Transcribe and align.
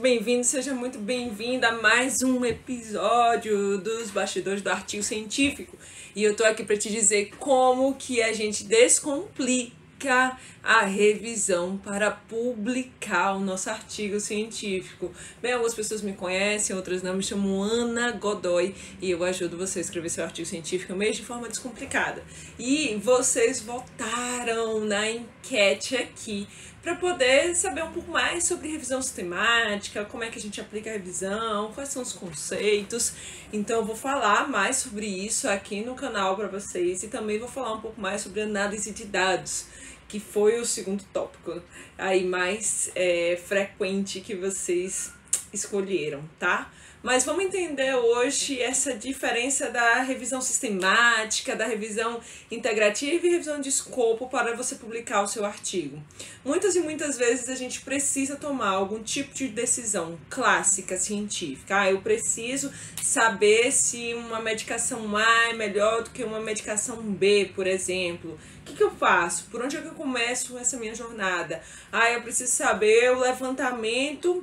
bem-vindo, 0.00 0.42
seja 0.42 0.74
muito 0.74 0.98
bem-vinda 0.98 1.68
a 1.68 1.80
mais 1.80 2.20
um 2.20 2.44
episódio 2.44 3.78
dos 3.78 4.10
bastidores 4.10 4.60
do 4.60 4.68
artigo 4.68 5.04
científico. 5.04 5.78
E 6.16 6.22
eu 6.24 6.34
tô 6.34 6.44
aqui 6.44 6.64
para 6.64 6.76
te 6.76 6.90
dizer 6.90 7.30
como 7.38 7.94
que 7.94 8.20
a 8.20 8.32
gente 8.32 8.64
descomplica 8.64 10.36
a 10.62 10.80
revisão 10.84 11.78
para 11.78 12.10
publicar 12.10 13.36
o 13.36 13.40
nosso 13.40 13.70
artigo 13.70 14.18
científico. 14.18 15.12
Bem, 15.40 15.52
algumas 15.52 15.74
pessoas 15.74 16.02
me 16.02 16.12
conhecem, 16.12 16.74
outras 16.74 17.00
não. 17.00 17.14
Me 17.14 17.22
chamo 17.22 17.62
Ana 17.62 18.10
Godoy 18.10 18.74
e 19.00 19.12
eu 19.12 19.22
ajudo 19.22 19.56
você 19.56 19.78
a 19.78 19.82
escrever 19.82 20.10
seu 20.10 20.24
artigo 20.24 20.46
científico 20.46 20.92
mesmo 20.94 21.14
de 21.14 21.24
forma 21.24 21.48
descomplicada. 21.48 22.22
E 22.58 23.00
vocês 23.00 23.60
votaram 23.60 24.80
na 24.80 25.08
enquete 25.08 25.96
aqui 25.96 26.48
para 26.84 26.94
poder 26.96 27.56
saber 27.56 27.82
um 27.82 27.90
pouco 27.90 28.12
mais 28.12 28.44
sobre 28.44 28.68
revisão 28.68 29.00
sistemática, 29.00 30.04
como 30.04 30.22
é 30.22 30.28
que 30.28 30.38
a 30.38 30.40
gente 30.40 30.60
aplica 30.60 30.90
a 30.90 30.92
revisão, 30.92 31.72
quais 31.72 31.88
são 31.88 32.02
os 32.02 32.12
conceitos. 32.12 33.14
Então 33.50 33.78
eu 33.78 33.84
vou 33.86 33.96
falar 33.96 34.46
mais 34.50 34.76
sobre 34.76 35.06
isso 35.06 35.48
aqui 35.48 35.82
no 35.82 35.94
canal 35.94 36.36
para 36.36 36.46
vocês 36.46 37.02
e 37.02 37.08
também 37.08 37.38
vou 37.38 37.48
falar 37.48 37.72
um 37.72 37.80
pouco 37.80 37.98
mais 37.98 38.20
sobre 38.20 38.42
análise 38.42 38.92
de 38.92 39.06
dados, 39.06 39.66
que 40.06 40.20
foi 40.20 40.60
o 40.60 40.66
segundo 40.66 41.02
tópico 41.04 41.62
aí 41.96 42.22
mais 42.22 42.90
é, 42.94 43.40
frequente 43.42 44.20
que 44.20 44.34
vocês 44.34 45.10
escolheram, 45.54 46.22
tá? 46.38 46.70
Mas 47.04 47.22
vamos 47.22 47.44
entender 47.44 47.94
hoje 47.94 48.62
essa 48.62 48.94
diferença 48.94 49.68
da 49.68 50.00
revisão 50.00 50.40
sistemática, 50.40 51.54
da 51.54 51.66
revisão 51.66 52.18
integrativa 52.50 53.26
e 53.26 53.30
revisão 53.30 53.60
de 53.60 53.68
escopo 53.68 54.26
para 54.26 54.56
você 54.56 54.76
publicar 54.76 55.20
o 55.20 55.28
seu 55.28 55.44
artigo. 55.44 56.02
Muitas 56.42 56.74
e 56.76 56.80
muitas 56.80 57.18
vezes 57.18 57.50
a 57.50 57.54
gente 57.56 57.82
precisa 57.82 58.36
tomar 58.36 58.70
algum 58.70 59.02
tipo 59.02 59.34
de 59.34 59.48
decisão 59.48 60.18
clássica 60.30 60.96
científica. 60.96 61.80
Ah, 61.80 61.90
eu 61.90 62.00
preciso 62.00 62.72
saber 63.02 63.70
se 63.70 64.14
uma 64.14 64.40
medicação 64.40 65.14
A 65.14 65.50
é 65.50 65.52
melhor 65.52 66.04
do 66.04 66.10
que 66.10 66.24
uma 66.24 66.40
medicação 66.40 67.02
B, 67.02 67.52
por 67.54 67.66
exemplo. 67.66 68.40
O 68.60 68.64
que, 68.64 68.76
que 68.76 68.82
eu 68.82 68.90
faço? 68.90 69.48
Por 69.50 69.62
onde 69.62 69.76
é 69.76 69.82
que 69.82 69.88
eu 69.88 69.94
começo 69.94 70.56
essa 70.56 70.78
minha 70.78 70.94
jornada? 70.94 71.60
Ah, 71.92 72.10
eu 72.12 72.22
preciso 72.22 72.50
saber 72.50 73.10
o 73.10 73.20
levantamento 73.20 74.42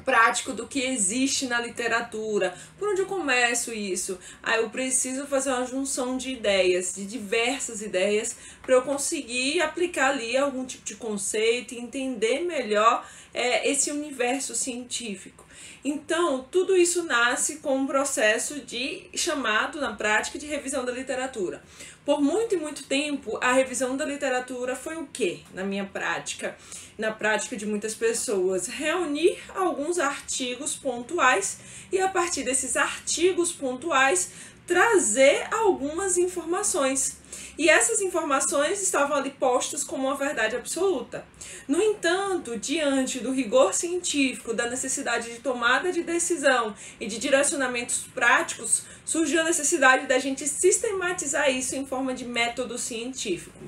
prático 0.00 0.52
do 0.52 0.66
que 0.66 0.80
existe 0.80 1.46
na 1.46 1.60
literatura. 1.60 2.54
Por 2.78 2.88
onde 2.88 3.02
eu 3.02 3.06
começo 3.06 3.72
isso? 3.72 4.18
Ah, 4.42 4.56
eu 4.56 4.70
preciso 4.70 5.26
fazer 5.26 5.50
uma 5.50 5.66
junção 5.66 6.16
de 6.16 6.30
ideias, 6.30 6.94
de 6.94 7.04
diversas 7.04 7.82
ideias, 7.82 8.36
para 8.62 8.74
eu 8.74 8.82
conseguir 8.82 9.60
aplicar 9.60 10.10
ali 10.10 10.36
algum 10.36 10.64
tipo 10.64 10.84
de 10.84 10.96
conceito 10.96 11.74
e 11.74 11.78
entender 11.78 12.40
melhor 12.40 13.06
é, 13.32 13.68
esse 13.68 13.90
universo 13.90 14.54
científico. 14.54 15.49
Então, 15.84 16.46
tudo 16.50 16.76
isso 16.76 17.04
nasce 17.04 17.56
com 17.56 17.78
um 17.78 17.86
processo 17.86 18.60
de 18.60 19.08
chamado 19.14 19.80
na 19.80 19.94
prática 19.94 20.38
de 20.38 20.46
revisão 20.46 20.84
da 20.84 20.92
literatura. 20.92 21.62
Por 22.04 22.20
muito 22.20 22.54
e 22.54 22.58
muito 22.58 22.84
tempo, 22.84 23.38
a 23.42 23.52
revisão 23.52 23.96
da 23.96 24.04
literatura 24.04 24.76
foi 24.76 24.96
o 24.96 25.06
que 25.06 25.42
na 25.54 25.64
minha 25.64 25.86
prática? 25.86 26.56
Na 26.98 27.12
prática 27.12 27.56
de 27.56 27.64
muitas 27.64 27.94
pessoas, 27.94 28.66
reunir 28.66 29.38
alguns 29.54 29.98
artigos 29.98 30.74
pontuais 30.74 31.58
e 31.90 31.98
a 31.98 32.08
partir 32.08 32.42
desses 32.42 32.76
artigos 32.76 33.52
pontuais 33.52 34.30
trazer 34.66 35.48
algumas 35.52 36.18
informações 36.18 37.19
e 37.58 37.68
essas 37.68 38.00
informações 38.00 38.82
estavam 38.82 39.16
ali 39.16 39.30
postas 39.30 39.84
como 39.84 40.08
uma 40.08 40.16
verdade 40.16 40.56
absoluta. 40.56 41.24
No 41.68 41.80
entanto, 41.80 42.56
diante 42.58 43.20
do 43.20 43.32
rigor 43.32 43.74
científico, 43.74 44.54
da 44.54 44.68
necessidade 44.68 45.30
de 45.30 45.40
tomada 45.40 45.92
de 45.92 46.02
decisão 46.02 46.74
e 46.98 47.06
de 47.06 47.18
direcionamentos 47.18 48.06
práticos, 48.14 48.82
surgiu 49.04 49.40
a 49.40 49.44
necessidade 49.44 50.06
da 50.06 50.18
gente 50.18 50.46
sistematizar 50.46 51.50
isso 51.50 51.76
em 51.76 51.86
forma 51.86 52.14
de 52.14 52.24
método 52.24 52.78
científico. 52.78 53.58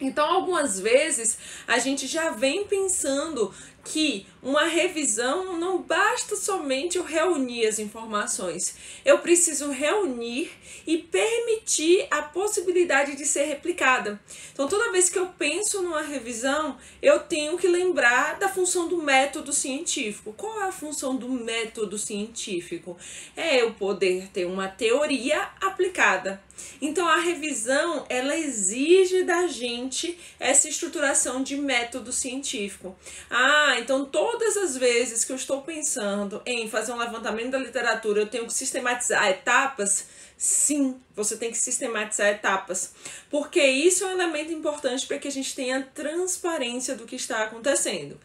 Então, 0.00 0.24
algumas 0.24 0.78
vezes 0.78 1.36
a 1.66 1.78
gente 1.78 2.06
já 2.06 2.30
vem 2.30 2.64
pensando 2.64 3.52
que 3.88 4.26
uma 4.42 4.64
revisão 4.64 5.58
não 5.58 5.82
basta 5.82 6.36
somente 6.36 6.98
eu 6.98 7.04
reunir 7.04 7.66
as 7.66 7.78
informações. 7.78 8.76
Eu 9.04 9.18
preciso 9.18 9.70
reunir 9.70 10.50
e 10.86 10.98
permitir 10.98 12.06
a 12.10 12.22
possibilidade 12.22 13.16
de 13.16 13.24
ser 13.24 13.44
replicada. 13.44 14.20
Então, 14.52 14.68
toda 14.68 14.92
vez 14.92 15.08
que 15.08 15.18
eu 15.18 15.26
penso 15.26 15.82
numa 15.82 16.02
revisão, 16.02 16.76
eu 17.02 17.20
tenho 17.20 17.56
que 17.56 17.66
lembrar 17.66 18.38
da 18.38 18.48
função 18.48 18.88
do 18.88 19.02
método 19.02 19.52
científico. 19.52 20.34
Qual 20.36 20.60
é 20.60 20.68
a 20.68 20.72
função 20.72 21.16
do 21.16 21.28
método 21.28 21.98
científico? 21.98 22.96
É 23.36 23.62
eu 23.62 23.72
poder 23.72 24.28
ter 24.28 24.44
uma 24.44 24.68
teoria 24.68 25.48
aplicada. 25.60 26.42
Então, 26.80 27.06
a 27.06 27.16
revisão, 27.16 28.04
ela 28.08 28.36
exige 28.36 29.22
da 29.22 29.46
gente 29.46 30.18
essa 30.38 30.68
estruturação 30.68 31.42
de 31.42 31.56
método 31.56 32.12
científico. 32.12 32.96
Ah, 33.30 33.77
então 33.78 34.04
todas 34.04 34.56
as 34.56 34.76
vezes 34.76 35.24
que 35.24 35.32
eu 35.32 35.36
estou 35.36 35.62
pensando 35.62 36.42
em 36.46 36.68
fazer 36.68 36.92
um 36.92 36.98
levantamento 36.98 37.50
da 37.50 37.58
literatura, 37.58 38.20
eu 38.20 38.26
tenho 38.26 38.46
que 38.46 38.52
sistematizar 38.52 39.28
etapas. 39.28 40.06
Sim, 40.40 41.00
você 41.16 41.36
tem 41.36 41.50
que 41.50 41.58
sistematizar 41.58 42.28
etapas, 42.28 42.92
porque 43.28 43.60
isso 43.60 44.04
é 44.04 44.06
um 44.06 44.12
elemento 44.12 44.52
importante 44.52 45.04
para 45.04 45.18
que 45.18 45.26
a 45.26 45.32
gente 45.32 45.52
tenha 45.52 45.82
transparência 45.92 46.94
do 46.94 47.06
que 47.06 47.16
está 47.16 47.42
acontecendo. 47.42 48.16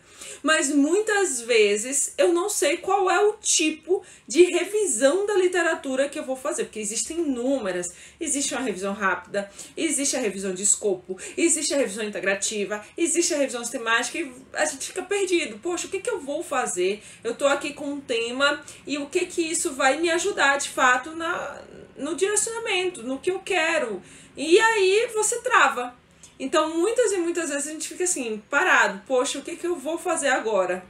Mas 0.44 0.70
muitas 0.70 1.42
vezes 1.42 2.14
eu 2.18 2.32
não 2.32 2.50
sei 2.50 2.78
qual 2.78 3.10
é 3.10 3.20
o 3.20 3.34
tipo 3.34 4.04
de 4.28 4.44
revisão 4.44 5.26
da 5.26 5.34
literatura 5.36 6.08
que 6.08 6.20
eu 6.20 6.24
vou 6.24 6.36
fazer, 6.36 6.66
porque 6.66 6.80
existem 6.80 7.18
inúmeras. 7.18 7.94
Existe 8.20 8.54
uma 8.54 8.62
revisão 8.62 8.94
rápida, 8.94 9.50
existe 9.76 10.16
a 10.16 10.20
revisão 10.20 10.54
de 10.54 10.62
escopo, 10.62 11.18
existe 11.36 11.74
a 11.74 11.78
revisão 11.78 12.04
integrativa, 12.04 12.86
existe 12.96 13.34
a 13.34 13.38
revisão 13.38 13.64
sistemática 13.64 14.20
e 14.20 14.32
a 14.54 14.66
gente 14.66 14.86
fica 14.86 15.02
perdido. 15.02 15.58
Poxa, 15.58 15.88
o 15.88 15.90
que, 15.90 16.00
que 16.00 16.10
eu 16.12 16.20
vou 16.20 16.44
fazer? 16.44 17.02
Eu 17.24 17.32
estou 17.32 17.48
aqui 17.48 17.74
com 17.74 17.86
um 17.86 18.00
tema 18.00 18.64
e 18.86 19.00
o 19.00 19.08
que 19.08 19.26
que 19.26 19.42
isso 19.42 19.74
vai 19.74 20.00
me 20.00 20.12
ajudar 20.12 20.58
de 20.58 20.70
fato 20.70 21.16
na, 21.16 21.60
no 21.96 22.16
direcionamento, 22.16 23.04
no 23.04 23.20
que 23.20 23.32
eu 23.32 23.40
quero. 23.40 24.02
E 24.36 24.60
aí 24.60 25.10
você 25.14 25.40
trava. 25.40 25.96
Então, 26.40 26.78
muitas 26.78 27.12
e 27.12 27.18
muitas 27.18 27.50
vezes 27.50 27.68
a 27.68 27.72
gente 27.72 27.88
fica 27.88 28.04
assim, 28.04 28.42
parado. 28.50 29.02
Poxa, 29.08 29.40
o 29.40 29.42
que, 29.42 29.56
que 29.56 29.68
eu 29.68 29.76
vou 29.76 29.98
fazer 29.98 30.30
agora? 30.30 30.84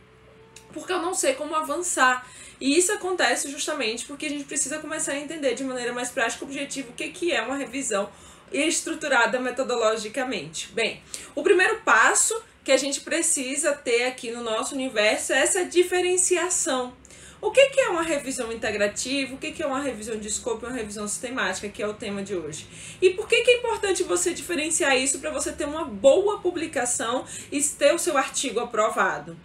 Porque 0.74 0.92
eu 0.92 1.02
não 1.02 1.14
sei 1.14 1.34
como 1.34 1.56
avançar. 1.56 2.26
E 2.60 2.78
isso 2.78 2.92
acontece 2.94 3.50
justamente 3.52 4.06
porque 4.06 4.26
a 4.26 4.30
gente 4.30 4.46
precisa 4.46 4.80
começar 4.80 5.12
a 5.12 5.20
entender 5.20 5.54
de 5.54 5.64
maneira 5.64 5.92
mais 5.92 6.10
prática 6.10 6.46
objetiva 6.46 6.90
o 6.90 6.94
que, 6.94 7.10
que 7.10 7.32
é 7.32 7.42
uma 7.42 7.56
revisão 7.56 8.10
estruturada 8.52 9.40
metodologicamente. 9.40 10.70
Bem, 10.72 11.02
o 11.36 11.44
primeiro 11.44 11.82
passo 11.82 12.42
que 12.64 12.72
a 12.72 12.78
gente 12.78 13.02
precisa 13.02 13.74
ter 13.74 14.06
aqui 14.06 14.32
no 14.32 14.42
nosso 14.42 14.74
universo 14.74 15.34
é 15.34 15.40
essa 15.40 15.66
diferenciação 15.66 16.94
o 17.44 17.52
que, 17.52 17.72
que 17.72 17.82
é 17.82 17.90
uma 17.90 18.02
revisão 18.02 18.54
integrativa? 18.54 19.36
O 19.36 19.38
que, 19.38 19.52
que 19.52 19.62
é 19.62 19.68
uma 19.68 19.82
revisão 19.82 20.18
de 20.18 20.30
escopo 20.30 20.66
e 20.66 20.70
uma 20.70 20.76
revisão 20.76 21.06
sistemática, 21.06 21.68
que 21.68 21.84
é 21.84 21.88
o 21.88 21.94
tema 21.94 22.24
de 22.24 22.34
hoje? 22.34 22.66
E 23.02 23.10
por 23.10 23.28
que, 23.28 23.42
que 23.42 23.52
é 23.52 23.58
importante 23.58 24.02
você 24.02 24.34
diferenciar 24.34 24.98
isso 24.98 25.20
para 25.20 25.30
você 25.30 25.52
ter 25.52 25.66
uma 25.66 25.84
boa 25.84 26.40
publicação 26.40 27.26
e 27.52 27.62
ter 27.62 27.94
o 27.94 28.00
seu 28.00 28.18
artigo 28.18 28.62
aprovado? 28.62 29.36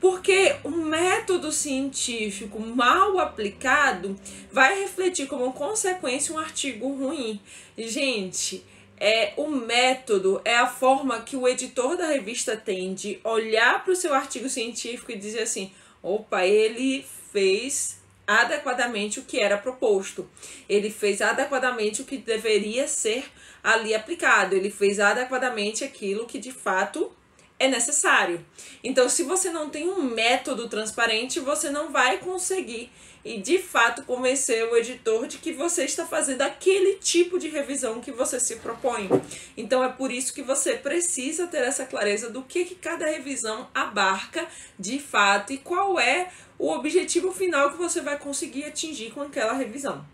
Porque 0.00 0.54
o 0.62 0.70
método 0.70 1.50
científico 1.50 2.60
mal 2.60 3.18
aplicado 3.18 4.14
vai 4.52 4.78
refletir 4.78 5.26
como 5.26 5.52
consequência 5.52 6.32
um 6.32 6.38
artigo 6.38 6.86
ruim. 6.94 7.40
Gente, 7.76 8.64
é 9.00 9.32
o 9.36 9.48
método, 9.48 10.40
é 10.44 10.56
a 10.56 10.68
forma 10.68 11.22
que 11.22 11.36
o 11.36 11.48
editor 11.48 11.96
da 11.96 12.06
revista 12.06 12.56
tem 12.56 12.94
de 12.94 13.18
olhar 13.24 13.82
para 13.82 13.92
o 13.92 13.96
seu 13.96 14.14
artigo 14.14 14.48
científico 14.48 15.10
e 15.10 15.18
dizer 15.18 15.42
assim: 15.42 15.72
opa, 16.00 16.46
ele 16.46 17.04
fez 17.32 17.98
adequadamente 18.26 19.20
o 19.20 19.24
que 19.24 19.40
era 19.40 19.56
proposto. 19.56 20.28
Ele 20.68 20.90
fez 20.90 21.22
adequadamente 21.22 22.02
o 22.02 22.04
que 22.04 22.18
deveria 22.18 22.86
ser 22.86 23.24
ali 23.64 23.94
aplicado. 23.94 24.54
Ele 24.54 24.70
fez 24.70 25.00
adequadamente 25.00 25.82
aquilo 25.82 26.26
que 26.26 26.38
de 26.38 26.52
fato 26.52 27.10
é 27.58 27.68
necessário. 27.68 28.44
Então, 28.84 29.08
se 29.08 29.22
você 29.22 29.50
não 29.50 29.68
tem 29.68 29.88
um 29.88 30.02
método 30.02 30.68
transparente, 30.68 31.40
você 31.40 31.70
não 31.70 31.90
vai 31.90 32.18
conseguir 32.18 32.90
e 33.24 33.40
de 33.40 33.58
fato 33.58 34.04
convencer 34.04 34.64
o 34.64 34.76
editor 34.76 35.26
de 35.26 35.38
que 35.38 35.52
você 35.52 35.84
está 35.84 36.06
fazendo 36.06 36.42
aquele 36.42 36.94
tipo 36.94 37.38
de 37.38 37.48
revisão 37.48 38.00
que 38.00 38.12
você 38.12 38.38
se 38.38 38.56
propõe. 38.56 39.08
Então 39.56 39.82
é 39.82 39.88
por 39.88 40.10
isso 40.10 40.32
que 40.32 40.42
você 40.42 40.74
precisa 40.76 41.46
ter 41.46 41.62
essa 41.62 41.84
clareza 41.84 42.30
do 42.30 42.42
que, 42.42 42.64
que 42.64 42.74
cada 42.74 43.06
revisão 43.06 43.68
abarca 43.74 44.46
de 44.78 44.98
fato 44.98 45.52
e 45.52 45.58
qual 45.58 45.98
é 45.98 46.30
o 46.58 46.70
objetivo 46.70 47.32
final 47.32 47.70
que 47.70 47.76
você 47.76 48.00
vai 48.00 48.18
conseguir 48.18 48.64
atingir 48.64 49.10
com 49.12 49.22
aquela 49.22 49.52
revisão. 49.52 50.04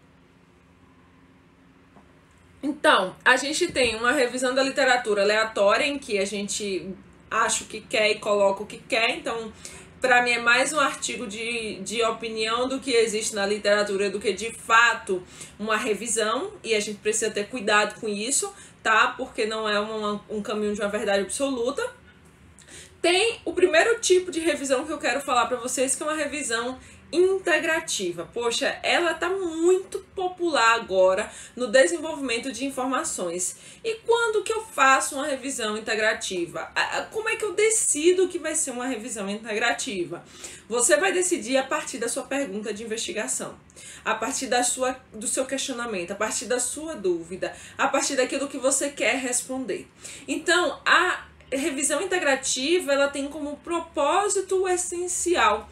Então, 2.63 3.15
a 3.23 3.37
gente 3.37 3.71
tem 3.71 3.95
uma 3.95 4.13
revisão 4.13 4.55
da 4.55 4.63
literatura 4.63 5.23
aleatória 5.23 5.85
em 5.85 5.99
que 5.99 6.19
a 6.19 6.25
gente 6.25 6.95
acha 7.31 7.65
o 7.65 7.67
que 7.67 7.81
quer 7.81 8.11
e 8.11 8.19
coloca 8.19 8.63
o 8.63 8.67
que 8.67 8.79
quer. 8.79 9.11
Então, 9.19 9.53
para 10.05 10.21
mim 10.21 10.33
é 10.33 10.39
mais 10.39 10.71
um 10.71 10.79
artigo 10.79 11.27
de, 11.27 11.77
de 11.77 12.03
opinião 12.03 12.69
do 12.69 12.79
que 12.79 12.91
existe 12.91 13.35
na 13.35 13.47
literatura, 13.47 14.11
do 14.11 14.21
que 14.21 14.35
de 14.35 14.53
fato 14.53 15.23
uma 15.59 15.79
revisão, 15.79 16.53
e 16.63 16.75
a 16.75 16.81
gente 16.81 16.99
precisa 16.99 17.31
ter 17.31 17.49
cuidado 17.49 17.99
com 17.99 18.07
isso, 18.07 18.53
tá? 18.83 19.15
Porque 19.17 19.47
não 19.47 19.67
é 19.67 19.81
uma, 19.81 20.23
um 20.29 20.43
caminho 20.43 20.75
de 20.75 20.81
uma 20.83 20.91
verdade 20.91 21.23
absoluta. 21.23 21.91
Tem 23.01 23.41
o 23.47 23.55
primeiro 23.55 23.99
tipo 23.99 24.31
de 24.31 24.41
revisão 24.41 24.85
que 24.85 24.93
eu 24.93 24.99
quero 24.99 25.23
falar 25.23 25.47
para 25.47 25.57
vocês, 25.57 25.97
que 25.97 26.03
é 26.03 26.07
uma 26.07 26.15
revisão 26.15 26.79
integrativa. 27.15 28.29
Poxa, 28.33 28.79
ela 28.83 29.15
tá 29.15 29.29
muito 29.29 30.01
popular 30.17 30.75
agora 30.75 31.31
no 31.55 31.69
desenvolvimento 31.69 32.51
de 32.51 32.65
informações. 32.65 33.57
E 33.85 33.95
quando 34.07 34.43
que 34.43 34.53
eu 34.53 34.63
faço 34.63 35.15
uma 35.15 35.27
revisão 35.27 35.79
integrativa? 35.79 36.73
Como 37.13 37.29
é 37.29 37.37
que 37.37 37.45
eu 37.45 37.53
decido 37.53 38.29
que 38.29 38.39
vai 38.39 38.55
ser 38.55 38.73
uma 38.73 38.87
revisão 38.87 39.31
integrativa? 39.31 40.25
Você 40.69 40.97
vai 40.97 41.13
decidir 41.13 41.57
a 41.57 41.63
partir 41.63 41.99
da 41.99 42.09
sua 42.09 42.25
pergunta 42.25 42.75
de 42.75 42.83
investigação, 42.83 43.55
a 44.05 44.15
partir 44.15 44.47
da 44.49 44.65
sua, 44.65 44.99
do 45.13 45.29
seu 45.29 45.47
questionamento, 45.47 46.11
a 46.11 46.17
partir 46.17 46.47
da 46.47 46.59
sua 46.59 46.97
dúvida, 46.97 47.55
a 47.79 47.87
partir 47.87 48.17
daquilo 48.17 48.49
que 48.49 48.59
você 48.59 48.91
quer 48.91 49.17
responder. 49.17 49.87
Então, 50.27 50.81
a 50.85 51.27
revisão 51.53 52.03
integrativa, 52.03 52.93
ela 52.93 53.07
tem 53.09 53.29
como 53.29 53.57
propósito 53.59 54.67
essencial 54.67 55.69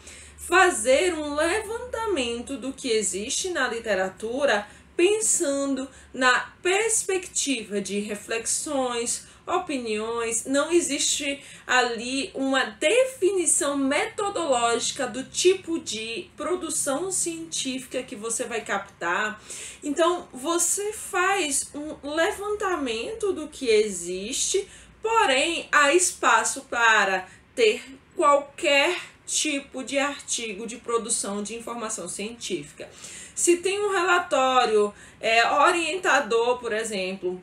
fazer 0.47 1.13
um 1.13 1.35
levantamento 1.35 2.57
do 2.57 2.73
que 2.73 2.89
existe 2.89 3.49
na 3.49 3.67
literatura, 3.67 4.67
pensando 4.95 5.87
na 6.13 6.51
perspectiva 6.61 7.79
de 7.79 7.99
reflexões, 7.99 9.25
opiniões, 9.47 10.45
não 10.45 10.71
existe 10.71 11.41
ali 11.65 12.29
uma 12.33 12.65
definição 12.65 13.77
metodológica 13.77 15.07
do 15.07 15.23
tipo 15.23 15.79
de 15.79 16.29
produção 16.35 17.09
científica 17.11 18.03
que 18.03 18.15
você 18.15 18.43
vai 18.43 18.61
captar. 18.61 19.41
Então, 19.81 20.27
você 20.33 20.91
faz 20.91 21.71
um 21.73 22.09
levantamento 22.09 23.31
do 23.31 23.47
que 23.47 23.69
existe, 23.69 24.67
porém 25.01 25.67
há 25.71 25.93
espaço 25.93 26.61
para 26.69 27.27
ter 27.55 27.83
qualquer 28.15 29.12
tipo 29.25 29.83
de 29.83 29.97
artigo 29.97 30.67
de 30.67 30.77
produção 30.77 31.41
de 31.41 31.55
informação 31.55 32.07
científica. 32.07 32.89
Se 33.35 33.57
tem 33.57 33.79
um 33.79 33.91
relatório 33.91 34.93
é, 35.19 35.47
orientador, 35.47 36.59
por 36.59 36.71
exemplo, 36.71 37.41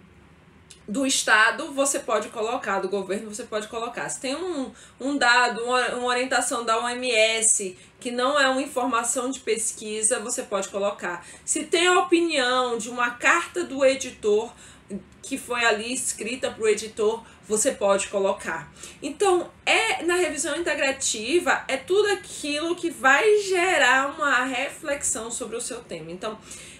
do 0.91 1.07
Estado, 1.07 1.73
você 1.73 2.01
pode 2.01 2.29
colocar, 2.31 2.81
do 2.81 2.89
governo, 2.89 3.33
você 3.33 3.45
pode 3.45 3.69
colocar. 3.69 4.09
Se 4.09 4.21
tem 4.21 4.35
um, 4.35 4.73
um 5.01 5.17
dado, 5.17 5.63
uma, 5.63 6.05
orientação 6.05 6.65
da 6.65 6.79
OMS, 6.85 7.79
que 8.01 8.11
não 8.11 8.39
é 8.39 8.49
uma 8.49 8.61
informação 8.61 9.31
de 9.31 9.39
pesquisa, 9.39 10.19
você 10.19 10.43
pode 10.43 10.69
colocar. 10.69 11.25
Se 11.45 11.65
tem 11.65 11.87
a 11.87 12.01
opinião 12.01 12.77
de 12.77 12.89
uma 12.91 13.11
carta 13.11 13.63
do 13.63 13.85
editor, 13.85 14.53
que 15.23 15.39
foi 15.39 15.65
ali 15.65 15.93
escrita 15.93 16.51
para 16.51 16.65
o 16.65 16.69
editor, 16.69 17.23
você 17.51 17.73
pode 17.73 18.07
colocar. 18.09 18.73
Então, 19.03 19.51
é 19.67 20.05
na 20.05 20.15
revisão 20.15 20.57
integrativa 20.57 21.65
é 21.67 21.77
tudo 21.77 22.09
aquilo 22.13 22.77
que 22.77 22.91
vai 22.91 23.41
gerar 23.41 24.15
uma 24.15 24.45
reflexão 24.45 25.31
sobre 25.33 25.57
o 25.57 25.61
seu 25.61 25.81
tema. 25.81 26.13
Então, 26.13 26.39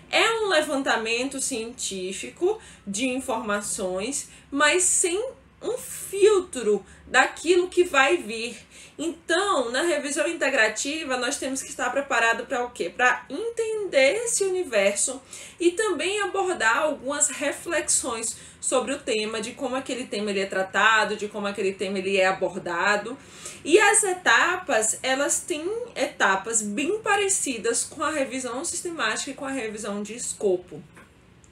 é 0.09 0.31
um 0.43 0.49
levantamento 0.49 1.41
científico 1.41 2.61
de 2.87 3.09
informações, 3.09 4.29
mas 4.51 4.85
sem 4.85 5.21
um 5.63 5.77
filtro 5.77 6.85
daquilo 7.07 7.69
que 7.69 7.85
vai 7.85 8.17
vir. 8.17 8.57
Então, 8.99 9.71
na 9.71 9.83
revisão 9.83 10.29
integrativa, 10.29 11.17
nós 11.17 11.39
temos 11.39 11.63
que 11.63 11.71
estar 11.71 11.89
preparado 11.91 12.45
para 12.45 12.65
o 12.65 12.71
quê? 12.71 12.91
Para 12.91 13.25
entender 13.31 14.25
esse 14.25 14.45
universo 14.45 15.23
e 15.59 15.71
também 15.71 16.21
abordar 16.21 16.79
algumas 16.79 17.29
reflexões 17.29 18.37
sobre 18.61 18.93
o 18.93 18.99
tema, 18.99 19.41
de 19.41 19.53
como 19.53 19.75
aquele 19.75 20.05
tema 20.05 20.31
ele 20.31 20.41
é 20.41 20.47
tratado, 20.47 21.17
de 21.17 21.29
como 21.29 21.47
aquele 21.47 21.73
tema 21.73 21.99
ele 21.99 22.19
é 22.19 22.27
abordado. 22.27 23.17
E 23.65 23.79
as 23.79 24.05
etapas, 24.05 24.99
elas 25.03 25.41
têm 25.41 25.65
etapas 25.97 26.61
bem 26.61 26.99
parecidas 26.99 27.85
com 27.85 28.05
a 28.05 28.11
revisão 28.11 28.63
sistemática 28.67 29.31
e 29.31 29.35
com 29.35 29.47
a 29.47 29.51
revisão 29.51 30.03
de 30.03 30.15
escopo. 30.15 30.83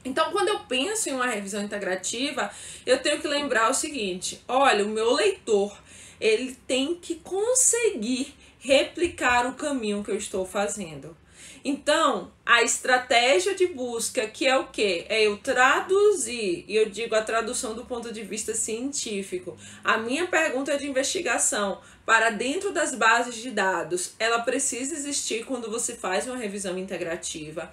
Então, 0.08 0.32
quando 0.32 0.49
eu 0.49 0.60
penso 0.60 1.10
em 1.10 1.12
uma 1.12 1.26
revisão 1.26 1.62
integrativa, 1.62 2.50
eu 2.87 3.02
tenho 3.02 3.20
que 3.20 3.28
lembrar 3.28 3.70
o 3.70 3.75
seguinte: 3.75 4.43
olha, 4.49 4.82
o 4.84 4.88
meu 4.88 5.12
leitor, 5.12 5.76
ele 6.19 6.56
tem 6.66 6.94
que 6.94 7.16
conseguir 7.16 8.34
replicar 8.58 9.46
o 9.46 9.52
caminho 9.52 10.02
que 10.02 10.10
eu 10.10 10.16
estou 10.16 10.46
fazendo. 10.46 11.14
Então, 11.62 12.32
a 12.48 12.62
estratégia 12.62 13.54
de 13.54 13.66
busca, 13.66 14.26
que 14.26 14.46
é 14.46 14.56
o 14.56 14.68
que? 14.68 15.04
É 15.10 15.26
eu 15.26 15.36
traduzir, 15.36 16.64
e 16.66 16.76
eu 16.76 16.88
digo 16.88 17.14
a 17.14 17.20
tradução 17.20 17.74
do 17.74 17.84
ponto 17.84 18.10
de 18.10 18.22
vista 18.22 18.54
científico, 18.54 19.54
a 19.84 19.98
minha 19.98 20.26
pergunta 20.26 20.78
de 20.78 20.88
investigação 20.88 21.78
para 22.06 22.30
dentro 22.30 22.72
das 22.72 22.94
bases 22.94 23.34
de 23.34 23.50
dados, 23.50 24.14
ela 24.18 24.38
precisa 24.38 24.94
existir 24.94 25.44
quando 25.44 25.70
você 25.70 25.94
faz 25.94 26.26
uma 26.26 26.38
revisão 26.38 26.78
integrativa. 26.78 27.70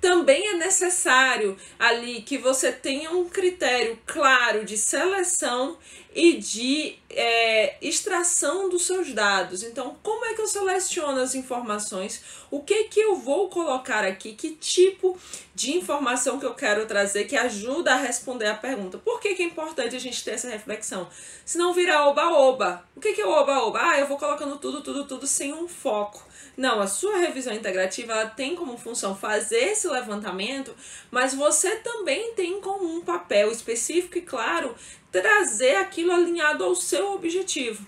Também 0.00 0.48
é 0.48 0.54
necessário 0.54 1.56
ali 1.78 2.20
que 2.22 2.36
você 2.36 2.72
tenha 2.72 3.12
um 3.12 3.28
critério 3.28 3.96
claro 4.04 4.64
de 4.64 4.76
seleção 4.76 5.78
e 6.16 6.38
de 6.38 6.96
é, 7.10 7.76
extração 7.80 8.68
dos 8.68 8.86
seus 8.86 9.12
dados. 9.12 9.62
Então, 9.62 9.96
como 10.02 10.24
é 10.24 10.34
que 10.34 10.40
eu 10.40 10.48
seleciono 10.48 11.20
as 11.20 11.34
informações? 11.34 12.22
O 12.50 12.62
que 12.62 12.84
que 12.84 12.98
eu 13.00 13.16
vou 13.16 13.50
colocar 13.50 14.02
aqui? 14.02 14.15
Que 14.16 14.50
tipo 14.52 15.18
de 15.54 15.76
informação 15.76 16.38
que 16.38 16.46
eu 16.46 16.54
quero 16.54 16.86
trazer 16.86 17.24
que 17.24 17.36
ajuda 17.36 17.92
a 17.92 17.96
responder 17.96 18.46
a 18.46 18.54
pergunta? 18.54 18.98
Por 18.98 19.20
que, 19.20 19.34
que 19.34 19.42
é 19.42 19.46
importante 19.46 19.94
a 19.94 19.98
gente 19.98 20.24
ter 20.24 20.32
essa 20.32 20.48
reflexão? 20.48 21.08
Se 21.44 21.58
não 21.58 21.72
vira 21.72 22.06
oba-oba. 22.06 22.84
O 22.96 23.00
que, 23.00 23.12
que 23.12 23.20
é 23.20 23.26
oba-oba? 23.26 23.78
Ah, 23.80 24.00
eu 24.00 24.06
vou 24.06 24.18
colocando 24.18 24.58
tudo, 24.58 24.82
tudo, 24.82 25.04
tudo 25.04 25.26
sem 25.26 25.52
um 25.52 25.68
foco. 25.68 26.24
Não, 26.56 26.80
a 26.80 26.86
sua 26.86 27.18
revisão 27.18 27.52
integrativa 27.52 28.12
ela 28.12 28.26
tem 28.26 28.56
como 28.56 28.78
função 28.78 29.14
fazer 29.14 29.72
esse 29.72 29.86
levantamento, 29.86 30.74
mas 31.10 31.34
você 31.34 31.76
também 31.76 32.32
tem 32.32 32.60
como 32.60 32.84
um 32.84 33.02
papel 33.02 33.50
específico 33.50 34.16
e 34.16 34.22
claro 34.22 34.74
trazer 35.12 35.76
aquilo 35.76 36.12
alinhado 36.12 36.64
ao 36.64 36.74
seu 36.74 37.12
objetivo. 37.12 37.84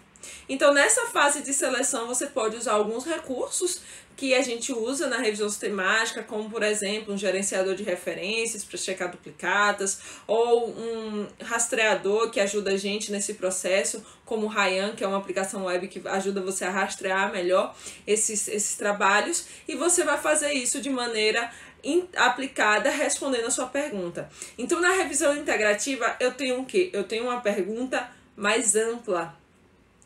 Então, 0.49 0.73
nessa 0.73 1.07
fase 1.07 1.43
de 1.43 1.53
seleção, 1.53 2.07
você 2.07 2.27
pode 2.27 2.57
usar 2.57 2.73
alguns 2.73 3.05
recursos 3.05 3.81
que 4.19 4.35
a 4.35 4.43
gente 4.43 4.73
usa 4.73 5.06
na 5.06 5.19
revisão 5.19 5.49
sistemática, 5.49 6.25
como 6.25 6.51
por 6.51 6.65
exemplo 6.65 7.15
um 7.15 7.17
gerenciador 7.17 7.77
de 7.77 7.84
referências 7.84 8.65
para 8.65 8.77
checar 8.77 9.08
duplicatas, 9.13 10.01
ou 10.27 10.70
um 10.70 11.25
rastreador 11.41 12.29
que 12.29 12.41
ajuda 12.41 12.72
a 12.72 12.77
gente 12.77 13.13
nesse 13.13 13.34
processo, 13.34 14.05
como 14.25 14.46
o 14.46 14.48
Ryan, 14.48 14.96
que 14.96 15.05
é 15.05 15.06
uma 15.06 15.19
aplicação 15.19 15.67
web 15.67 15.87
que 15.87 16.03
ajuda 16.08 16.41
você 16.41 16.65
a 16.65 16.70
rastrear 16.70 17.31
melhor 17.31 17.77
esses, 18.05 18.48
esses 18.48 18.77
trabalhos, 18.77 19.46
e 19.69 19.77
você 19.77 20.03
vai 20.03 20.19
fazer 20.19 20.53
isso 20.53 20.81
de 20.81 20.91
maneira 20.91 21.48
aplicada 22.17 22.91
respondendo 22.91 23.46
a 23.46 23.51
sua 23.53 23.67
pergunta. 23.67 24.29
Então, 24.58 24.81
na 24.81 24.94
revisão 24.94 25.37
integrativa, 25.37 26.17
eu 26.19 26.34
tenho 26.34 26.60
o 26.60 26.67
quê? 26.67 26.91
Eu 26.93 27.05
tenho 27.05 27.22
uma 27.22 27.41
pergunta 27.41 28.10
mais 28.34 28.75
ampla 28.75 29.38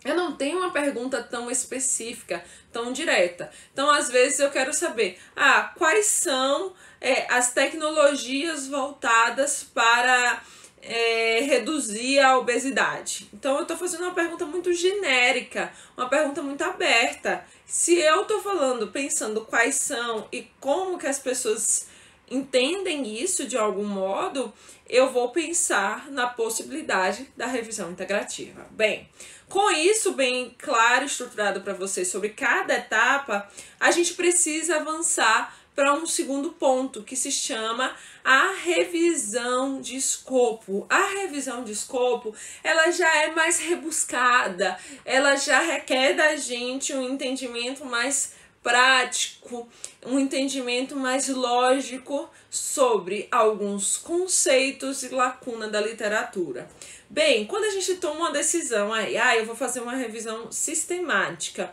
eu 0.04 0.16
não 0.16 0.32
tenho 0.32 0.58
uma 0.58 0.72
pergunta 0.72 1.22
tão 1.22 1.50
específica, 1.50 2.44
tão 2.72 2.92
direta. 2.92 3.50
Então, 3.72 3.90
às 3.90 4.10
vezes, 4.10 4.40
eu 4.40 4.50
quero 4.50 4.72
saber: 4.72 5.18
ah, 5.36 5.72
quais 5.76 6.06
são 6.06 6.74
é, 7.00 7.32
as 7.32 7.52
tecnologias 7.52 8.66
voltadas 8.66 9.62
para 9.62 10.42
é, 10.80 11.40
reduzir 11.40 12.18
a 12.18 12.36
obesidade? 12.36 13.28
Então, 13.32 13.56
eu 13.56 13.62
estou 13.62 13.76
fazendo 13.76 14.02
uma 14.02 14.14
pergunta 14.14 14.44
muito 14.44 14.72
genérica, 14.72 15.72
uma 15.96 16.08
pergunta 16.08 16.42
muito 16.42 16.62
aberta. 16.62 17.44
Se 17.64 17.94
eu 17.94 18.22
estou 18.22 18.42
falando, 18.42 18.88
pensando 18.88 19.42
quais 19.44 19.76
são 19.76 20.26
e 20.32 20.42
como 20.60 20.98
que 20.98 21.06
as 21.06 21.18
pessoas 21.18 21.86
entendem 22.34 23.20
isso 23.20 23.46
de 23.46 23.56
algum 23.56 23.84
modo, 23.84 24.52
eu 24.88 25.10
vou 25.10 25.30
pensar 25.30 26.10
na 26.10 26.26
possibilidade 26.26 27.30
da 27.36 27.46
revisão 27.46 27.90
integrativa. 27.90 28.66
Bem, 28.70 29.08
com 29.48 29.70
isso 29.70 30.12
bem 30.12 30.54
claro, 30.58 31.04
estruturado 31.04 31.60
para 31.60 31.74
você 31.74 32.04
sobre 32.04 32.30
cada 32.30 32.74
etapa, 32.74 33.48
a 33.78 33.90
gente 33.90 34.14
precisa 34.14 34.76
avançar 34.76 35.56
para 35.74 35.94
um 35.94 36.06
segundo 36.06 36.50
ponto 36.52 37.02
que 37.02 37.16
se 37.16 37.32
chama 37.32 37.94
a 38.24 38.52
revisão 38.62 39.80
de 39.80 39.96
escopo. 39.96 40.86
A 40.88 41.06
revisão 41.20 41.64
de 41.64 41.72
escopo, 41.72 42.34
ela 42.62 42.90
já 42.90 43.14
é 43.22 43.30
mais 43.32 43.58
rebuscada, 43.58 44.78
ela 45.04 45.36
já 45.36 45.60
requer 45.60 46.14
da 46.14 46.36
gente 46.36 46.92
um 46.92 47.02
entendimento 47.02 47.84
mais 47.84 48.34
prático, 48.62 49.68
um 50.06 50.18
entendimento 50.18 50.94
mais 50.96 51.28
lógico 51.28 52.30
sobre 52.48 53.26
alguns 53.30 53.96
conceitos 53.96 55.02
e 55.02 55.08
lacuna 55.08 55.68
da 55.68 55.80
literatura. 55.80 56.68
Bem, 57.10 57.44
quando 57.44 57.64
a 57.64 57.70
gente 57.70 57.96
toma 57.96 58.20
uma 58.20 58.32
decisão 58.32 58.92
aí, 58.92 59.16
ah, 59.16 59.36
eu 59.36 59.44
vou 59.44 59.56
fazer 59.56 59.80
uma 59.80 59.94
revisão 59.94 60.50
sistemática, 60.50 61.72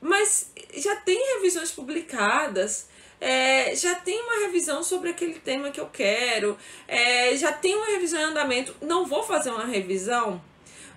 mas 0.00 0.52
já 0.76 0.96
tem 0.96 1.18
revisões 1.34 1.72
publicadas. 1.72 2.88
É, 3.18 3.74
já 3.74 3.94
tem 3.94 4.20
uma 4.20 4.40
revisão 4.40 4.82
sobre 4.82 5.08
aquele 5.08 5.40
tema 5.40 5.70
que 5.70 5.80
eu 5.80 5.86
quero, 5.86 6.54
é, 6.86 7.34
já 7.34 7.50
tem 7.50 7.74
uma 7.74 7.86
revisão 7.86 8.20
em 8.20 8.24
andamento, 8.24 8.76
não 8.82 9.06
vou 9.06 9.22
fazer 9.22 9.48
uma 9.48 9.64
revisão. 9.64 10.38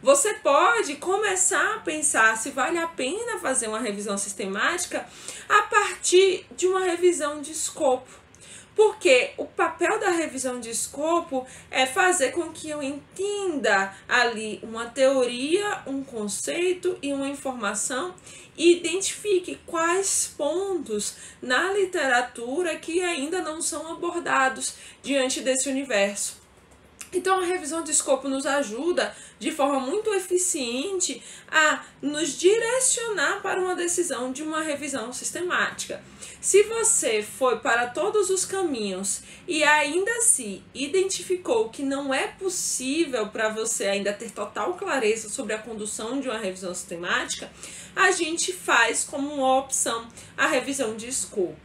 Você 0.01 0.33
pode 0.35 0.95
começar 0.95 1.75
a 1.75 1.79
pensar 1.79 2.37
se 2.37 2.51
vale 2.51 2.77
a 2.77 2.87
pena 2.87 3.37
fazer 3.39 3.67
uma 3.67 3.81
revisão 3.81 4.17
sistemática 4.17 5.05
a 5.49 5.63
partir 5.63 6.45
de 6.55 6.67
uma 6.67 6.79
revisão 6.79 7.41
de 7.41 7.51
escopo. 7.51 8.09
Porque 8.73 9.31
o 9.35 9.45
papel 9.45 9.99
da 9.99 10.09
revisão 10.09 10.61
de 10.61 10.69
escopo 10.69 11.45
é 11.69 11.85
fazer 11.85 12.31
com 12.31 12.49
que 12.49 12.69
eu 12.69 12.81
entenda 12.81 13.93
ali 14.07 14.61
uma 14.63 14.85
teoria, 14.85 15.83
um 15.85 16.01
conceito 16.01 16.97
e 17.01 17.11
uma 17.11 17.27
informação 17.27 18.15
e 18.57 18.77
identifique 18.77 19.59
quais 19.65 20.33
pontos 20.37 21.15
na 21.41 21.73
literatura 21.73 22.77
que 22.77 23.01
ainda 23.01 23.41
não 23.41 23.61
são 23.61 23.91
abordados 23.91 24.75
diante 25.03 25.41
desse 25.41 25.67
universo. 25.67 26.39
Então, 27.11 27.39
a 27.39 27.45
revisão 27.45 27.83
de 27.83 27.91
escopo 27.91 28.27
nos 28.27 28.45
ajuda 28.45 29.15
de 29.39 29.51
forma 29.51 29.79
muito 29.79 30.13
eficiente 30.13 31.23
a 31.49 31.83
nos 32.01 32.37
direcionar 32.37 33.41
para 33.41 33.59
uma 33.59 33.75
decisão 33.75 34.31
de 34.31 34.43
uma 34.43 34.61
revisão 34.61 35.11
sistemática. 35.11 36.03
Se 36.39 36.63
você 36.63 37.21
foi 37.21 37.59
para 37.59 37.87
todos 37.87 38.29
os 38.29 38.45
caminhos 38.45 39.21
e 39.47 39.63
ainda 39.63 40.11
assim 40.17 40.63
identificou 40.73 41.69
que 41.69 41.81
não 41.83 42.13
é 42.13 42.27
possível 42.27 43.27
para 43.27 43.49
você 43.49 43.87
ainda 43.87 44.13
ter 44.13 44.31
total 44.31 44.75
clareza 44.75 45.27
sobre 45.29 45.53
a 45.53 45.59
condução 45.59 46.21
de 46.21 46.29
uma 46.29 46.37
revisão 46.37 46.73
sistemática, 46.73 47.51
a 47.95 48.11
gente 48.11 48.53
faz 48.53 49.03
como 49.03 49.33
uma 49.33 49.57
opção 49.57 50.07
a 50.37 50.47
revisão 50.47 50.95
de 50.95 51.07
escopo. 51.07 51.57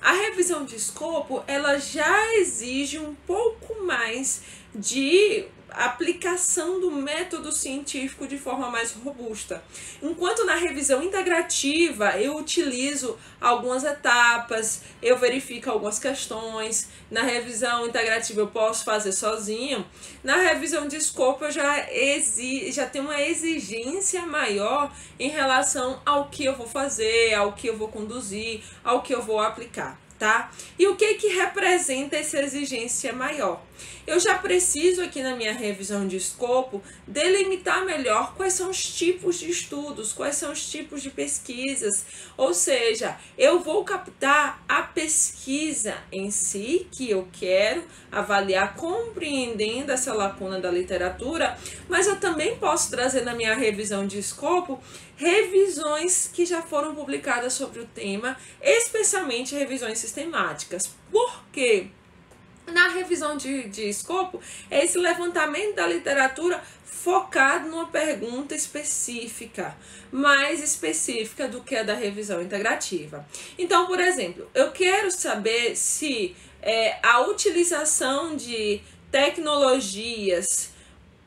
A 0.00 0.12
revisão 0.12 0.64
de 0.64 0.76
escopo, 0.76 1.44
ela 1.46 1.78
já 1.78 2.34
exige 2.36 2.98
um 2.98 3.14
pouco 3.14 3.84
mais 3.84 4.42
de 4.74 5.46
aplicação 5.74 6.80
do 6.80 6.90
método 6.90 7.50
científico 7.52 8.26
de 8.26 8.38
forma 8.38 8.70
mais 8.70 8.92
robusta. 8.92 9.62
Enquanto 10.02 10.44
na 10.44 10.54
revisão 10.54 11.02
integrativa 11.02 12.18
eu 12.20 12.36
utilizo 12.36 13.18
algumas 13.40 13.84
etapas, 13.84 14.82
eu 15.00 15.16
verifico 15.16 15.70
algumas 15.70 15.98
questões, 15.98 16.88
na 17.10 17.22
revisão 17.22 17.86
integrativa 17.86 18.40
eu 18.40 18.48
posso 18.48 18.84
fazer 18.84 19.12
sozinho, 19.12 19.84
na 20.22 20.36
revisão 20.36 20.86
de 20.86 20.96
escopo 20.96 21.44
eu 21.44 21.50
já, 21.50 21.90
exi 21.90 22.70
já 22.72 22.86
tenho 22.86 23.04
uma 23.04 23.20
exigência 23.20 24.26
maior 24.26 24.94
em 25.18 25.28
relação 25.28 26.00
ao 26.04 26.28
que 26.28 26.44
eu 26.44 26.54
vou 26.54 26.66
fazer, 26.66 27.34
ao 27.34 27.52
que 27.52 27.66
eu 27.66 27.76
vou 27.76 27.88
conduzir, 27.88 28.62
ao 28.84 29.02
que 29.02 29.14
eu 29.14 29.22
vou 29.22 29.40
aplicar 29.40 30.00
tá? 30.22 30.52
E 30.78 30.86
o 30.86 30.94
que 30.94 31.14
que 31.14 31.26
representa 31.26 32.14
essa 32.14 32.38
exigência 32.38 33.12
maior? 33.12 33.60
Eu 34.06 34.18
já 34.18 34.36
preciso 34.36 35.02
aqui 35.02 35.22
na 35.22 35.36
minha 35.36 35.52
revisão 35.52 36.06
de 36.06 36.16
escopo 36.16 36.82
delimitar 37.06 37.84
melhor 37.84 38.34
quais 38.34 38.54
são 38.54 38.70
os 38.70 38.84
tipos 38.84 39.38
de 39.38 39.50
estudos, 39.50 40.12
quais 40.12 40.36
são 40.36 40.52
os 40.52 40.68
tipos 40.68 41.02
de 41.02 41.10
pesquisas, 41.10 42.04
ou 42.36 42.52
seja, 42.52 43.16
eu 43.38 43.60
vou 43.60 43.84
captar 43.84 44.62
a 44.68 44.82
pesquisa 44.82 45.96
em 46.10 46.30
si 46.30 46.86
que 46.90 47.10
eu 47.10 47.28
quero 47.32 47.84
avaliar 48.10 48.74
compreendendo 48.74 49.92
essa 49.92 50.12
lacuna 50.12 50.60
da 50.60 50.70
literatura, 50.70 51.56
mas 51.88 52.06
eu 52.06 52.18
também 52.18 52.56
posso 52.56 52.90
trazer 52.90 53.22
na 53.22 53.34
minha 53.34 53.54
revisão 53.54 54.06
de 54.06 54.18
escopo 54.18 54.82
revisões 55.16 56.28
que 56.32 56.44
já 56.44 56.62
foram 56.62 56.94
publicadas 56.94 57.52
sobre 57.52 57.80
o 57.80 57.86
tema, 57.86 58.36
especialmente 58.60 59.54
revisões 59.54 59.98
sistemáticas. 59.98 60.90
Por 61.10 61.44
quê? 61.52 61.88
Na 62.72 62.88
revisão 62.88 63.36
de, 63.36 63.64
de 63.68 63.88
escopo, 63.88 64.40
é 64.70 64.84
esse 64.84 64.98
levantamento 64.98 65.76
da 65.76 65.86
literatura 65.86 66.62
focado 66.84 67.68
numa 67.68 67.88
pergunta 67.88 68.54
específica, 68.54 69.76
mais 70.12 70.62
específica 70.62 71.48
do 71.48 71.60
que 71.60 71.74
a 71.74 71.82
da 71.82 71.94
revisão 71.94 72.40
integrativa. 72.40 73.26
Então, 73.58 73.86
por 73.88 73.98
exemplo, 73.98 74.48
eu 74.54 74.70
quero 74.70 75.10
saber 75.10 75.74
se 75.76 76.36
é, 76.62 76.98
a 77.02 77.20
utilização 77.22 78.36
de 78.36 78.80
tecnologias 79.10 80.70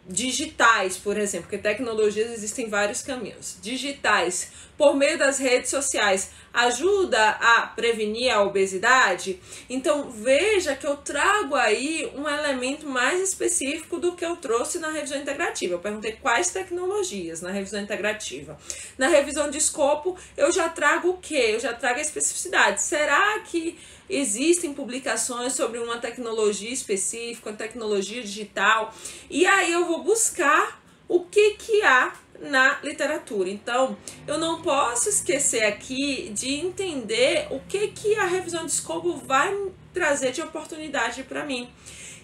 digitais, 0.08 0.98
por 0.98 1.18
exemplo, 1.18 1.48
porque 1.48 1.58
tecnologias 1.58 2.32
existem 2.32 2.70
vários 2.70 3.02
caminhos. 3.02 3.58
Digitais, 3.62 4.52
por 4.78 4.96
meio 4.96 5.18
das 5.18 5.40
redes 5.40 5.70
sociais, 5.70 6.32
ajuda 6.54 7.30
a 7.30 7.68
prevenir 7.68 8.34
a 8.34 8.42
obesidade? 8.42 9.40
Então 9.70 10.10
veja 10.10 10.76
que 10.76 10.86
eu 10.86 10.98
trago 10.98 11.56
aí 11.56 12.12
um 12.16 12.28
elemento 12.28 12.88
mais 12.88 13.22
específico 13.22 13.98
do 14.00 14.16
que 14.16 14.26
eu 14.26 14.36
trouxe 14.36 14.80
na 14.80 14.90
revisão 14.90 15.18
integrativa. 15.18 15.74
Eu 15.74 15.80
perguntei 15.80 16.14
quais 16.14 16.50
tecnologias 16.52 17.42
na 17.42 17.52
revisão 17.52 17.82
integrativa. 17.82 18.58
Na 18.98 19.08
revisão 19.08 19.50
de 19.50 19.58
escopo, 19.58 20.18
eu 20.38 20.52
já 20.52 20.70
trago 20.70 21.10
o 21.10 21.18
que? 21.18 21.36
Eu 21.36 21.60
já 21.60 21.74
trago 21.74 22.00
a 22.00 22.02
especificidade. 22.02 22.82
Será 22.82 23.40
que 23.40 23.78
existem 24.10 24.74
publicações 24.74 25.54
sobre 25.54 25.80
uma 25.80 25.98
tecnologia 25.98 26.72
específica, 26.72 27.50
uma 27.50 27.58
tecnologia 27.58 28.22
digital? 28.22 28.94
E 29.30 29.46
aí 29.46 29.72
eu 29.72 29.86
vou 29.86 30.04
buscar 30.04 30.82
o 31.08 31.22
que 31.22 31.52
que 31.52 31.82
há 31.84 32.14
na 32.40 32.80
literatura. 32.84 33.50
Então, 33.50 33.98
eu 34.28 34.38
não 34.38 34.62
posso 34.62 35.10
esquecer 35.10 35.64
aqui 35.64 36.30
de 36.34 36.54
entender 36.54 37.48
o 37.52 37.60
que 37.62 37.88
que 37.90 38.16
a 38.16 38.26
revisão 38.26 38.66
de 38.66 38.72
escopo 38.72 39.16
vai 39.18 39.56
trazer 39.94 40.32
de 40.32 40.42
oportunidade 40.42 41.24
para 41.24 41.46
mim, 41.46 41.70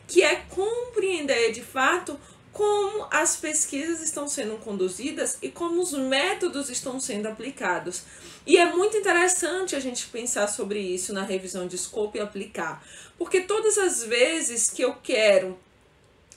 que 0.07 0.21
é 0.21 0.35
compreender 0.49 1.51
de 1.51 1.61
fato 1.61 2.19
como 2.51 3.07
as 3.09 3.37
pesquisas 3.37 4.01
estão 4.01 4.27
sendo 4.27 4.57
conduzidas 4.57 5.37
e 5.41 5.49
como 5.49 5.81
os 5.81 5.93
métodos 5.93 6.69
estão 6.69 6.99
sendo 6.99 7.27
aplicados. 7.27 8.03
E 8.45 8.57
é 8.57 8.65
muito 8.65 8.97
interessante 8.97 9.75
a 9.75 9.79
gente 9.79 10.07
pensar 10.07 10.47
sobre 10.47 10.79
isso 10.79 11.13
na 11.13 11.23
revisão 11.23 11.67
de 11.67 11.75
escopo 11.75 12.17
e 12.17 12.19
aplicar, 12.19 12.83
porque 13.17 13.41
todas 13.41 13.77
as 13.77 14.03
vezes 14.03 14.69
que 14.69 14.81
eu 14.81 14.95
quero 14.95 15.57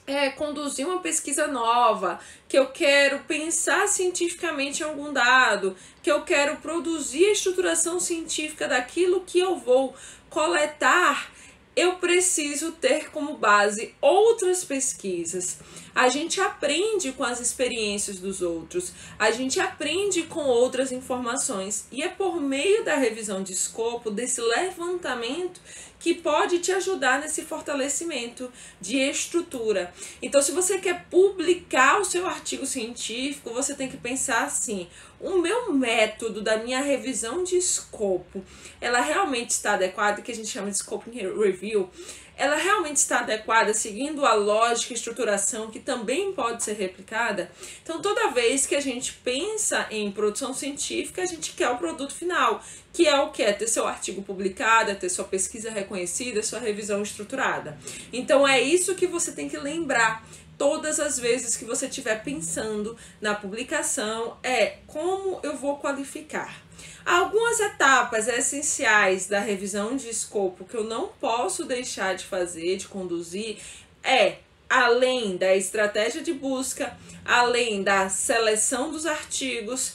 é, 0.07 0.29
conduzir 0.29 0.85
uma 0.85 0.99
pesquisa 0.99 1.47
nova, 1.47 2.19
que 2.47 2.57
eu 2.57 2.67
quero 2.67 3.19
pensar 3.19 3.87
cientificamente 3.87 4.81
em 4.81 4.85
algum 4.85 5.11
dado, 5.11 5.75
que 6.03 6.11
eu 6.11 6.21
quero 6.23 6.57
produzir 6.57 7.25
a 7.25 7.31
estruturação 7.31 7.99
científica 7.99 8.67
daquilo 8.67 9.21
que 9.21 9.39
eu 9.39 9.57
vou 9.57 9.95
coletar, 10.29 11.31
eu 11.75 11.95
preciso 11.95 12.71
ter 12.71 13.11
como 13.11 13.35
base 13.35 13.93
outras 13.99 14.63
pesquisas. 14.63 15.57
A 15.93 16.07
gente 16.07 16.39
aprende 16.39 17.11
com 17.11 17.23
as 17.23 17.39
experiências 17.39 18.17
dos 18.17 18.41
outros, 18.41 18.93
a 19.19 19.31
gente 19.31 19.59
aprende 19.59 20.23
com 20.23 20.45
outras 20.45 20.91
informações, 20.91 21.87
e 21.91 22.01
é 22.01 22.07
por 22.07 22.39
meio 22.39 22.85
da 22.85 22.95
revisão 22.95 23.43
de 23.43 23.51
escopo, 23.51 24.09
desse 24.09 24.39
levantamento, 24.39 25.59
que 26.05 26.13
pode 26.13 26.59
te 26.59 26.71
ajudar 26.71 27.19
nesse 27.19 27.41
fortalecimento 27.41 28.51
de 28.79 28.99
estrutura. 28.99 29.91
Então, 30.21 30.39
se 30.39 30.51
você 30.51 30.77
quer 30.77 31.05
publicar 31.09 31.99
o 31.99 32.05
seu 32.05 32.27
artigo 32.27 32.63
científico, 32.63 33.49
você 33.51 33.73
tem 33.73 33.89
que 33.89 33.97
pensar 33.97 34.43
assim: 34.43 34.87
o 35.19 35.39
meu 35.39 35.73
método 35.73 36.43
da 36.43 36.57
minha 36.57 36.79
revisão 36.79 37.43
de 37.43 37.57
escopo, 37.57 38.45
ela 38.79 39.01
realmente 39.01 39.49
está 39.49 39.73
adequada, 39.73 40.21
que 40.21 40.31
a 40.31 40.35
gente 40.35 40.47
chama 40.47 40.69
de 40.69 40.77
scoping 40.77 41.27
review, 41.39 41.89
ela 42.37 42.55
realmente 42.55 42.97
está 42.97 43.19
adequada, 43.19 43.73
seguindo 43.73 44.25
a 44.25 44.33
lógica 44.33 44.93
e 44.93 44.95
estruturação 44.95 45.71
que 45.71 45.79
também 45.79 46.33
pode 46.33 46.63
ser 46.63 46.73
replicada? 46.73 47.49
Então, 47.81 48.01
toda 48.01 48.31
vez 48.31 48.65
que 48.65 48.75
a 48.75 48.81
gente 48.81 49.13
pensa 49.13 49.87
em 49.89 50.11
produção 50.11 50.53
científica, 50.53 51.21
a 51.21 51.25
gente 51.25 51.53
quer 51.53 51.69
o 51.69 51.77
produto 51.77 52.13
final, 52.13 52.63
que 52.91 53.07
é 53.07 53.19
o 53.19 53.31
que? 53.31 53.43
É 53.43 53.53
ter 53.53 53.67
seu 53.67 53.87
artigo 53.87 54.21
publicado, 54.21 54.91
é 54.91 54.95
ter 54.95 55.09
sua 55.09 55.25
pesquisa 55.25 55.69
reconhecida, 55.69 56.43
sua 56.43 56.59
revisão 56.59 57.01
estruturada. 57.01 57.77
Então, 58.11 58.47
é 58.47 58.61
isso 58.61 58.95
que 58.95 59.07
você 59.07 59.31
tem 59.31 59.47
que 59.47 59.57
lembrar 59.57 60.25
todas 60.57 60.99
as 60.99 61.19
vezes 61.19 61.55
que 61.55 61.65
você 61.65 61.87
estiver 61.87 62.23
pensando 62.23 62.97
na 63.19 63.35
publicação 63.35 64.37
é 64.43 64.77
como 64.87 65.39
eu 65.43 65.55
vou 65.55 65.77
qualificar. 65.77 66.61
Algumas 67.05 67.59
etapas 67.59 68.27
essenciais 68.27 69.27
da 69.27 69.39
revisão 69.39 69.95
de 69.95 70.09
escopo 70.09 70.65
que 70.65 70.75
eu 70.75 70.83
não 70.83 71.09
posso 71.19 71.63
deixar 71.65 72.15
de 72.15 72.25
fazer, 72.25 72.77
de 72.77 72.87
conduzir, 72.87 73.57
é 74.03 74.37
além 74.69 75.37
da 75.37 75.55
estratégia 75.55 76.21
de 76.21 76.33
busca, 76.33 76.97
além 77.23 77.83
da 77.83 78.09
seleção 78.09 78.91
dos 78.91 79.05
artigos 79.05 79.93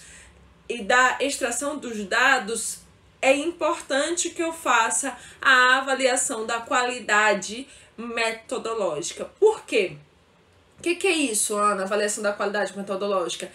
e 0.69 0.83
da 0.83 1.19
extração 1.21 1.77
dos 1.79 2.05
dados, 2.05 2.79
é 3.21 3.35
importante 3.35 4.31
que 4.31 4.43
eu 4.43 4.53
faça 4.53 5.17
a 5.41 5.79
avaliação 5.79 6.47
da 6.47 6.61
qualidade 6.61 7.67
metodológica. 7.97 9.25
Por 9.39 9.65
quê? 9.65 9.97
O 10.81 10.83
que, 10.83 10.97
que 10.97 11.07
é 11.07 11.13
isso, 11.13 11.57
Ana? 11.57 11.85
Avaliação 11.85 12.23
da 12.23 12.33
qualidade 12.33 12.77
metodológica? 12.77 13.51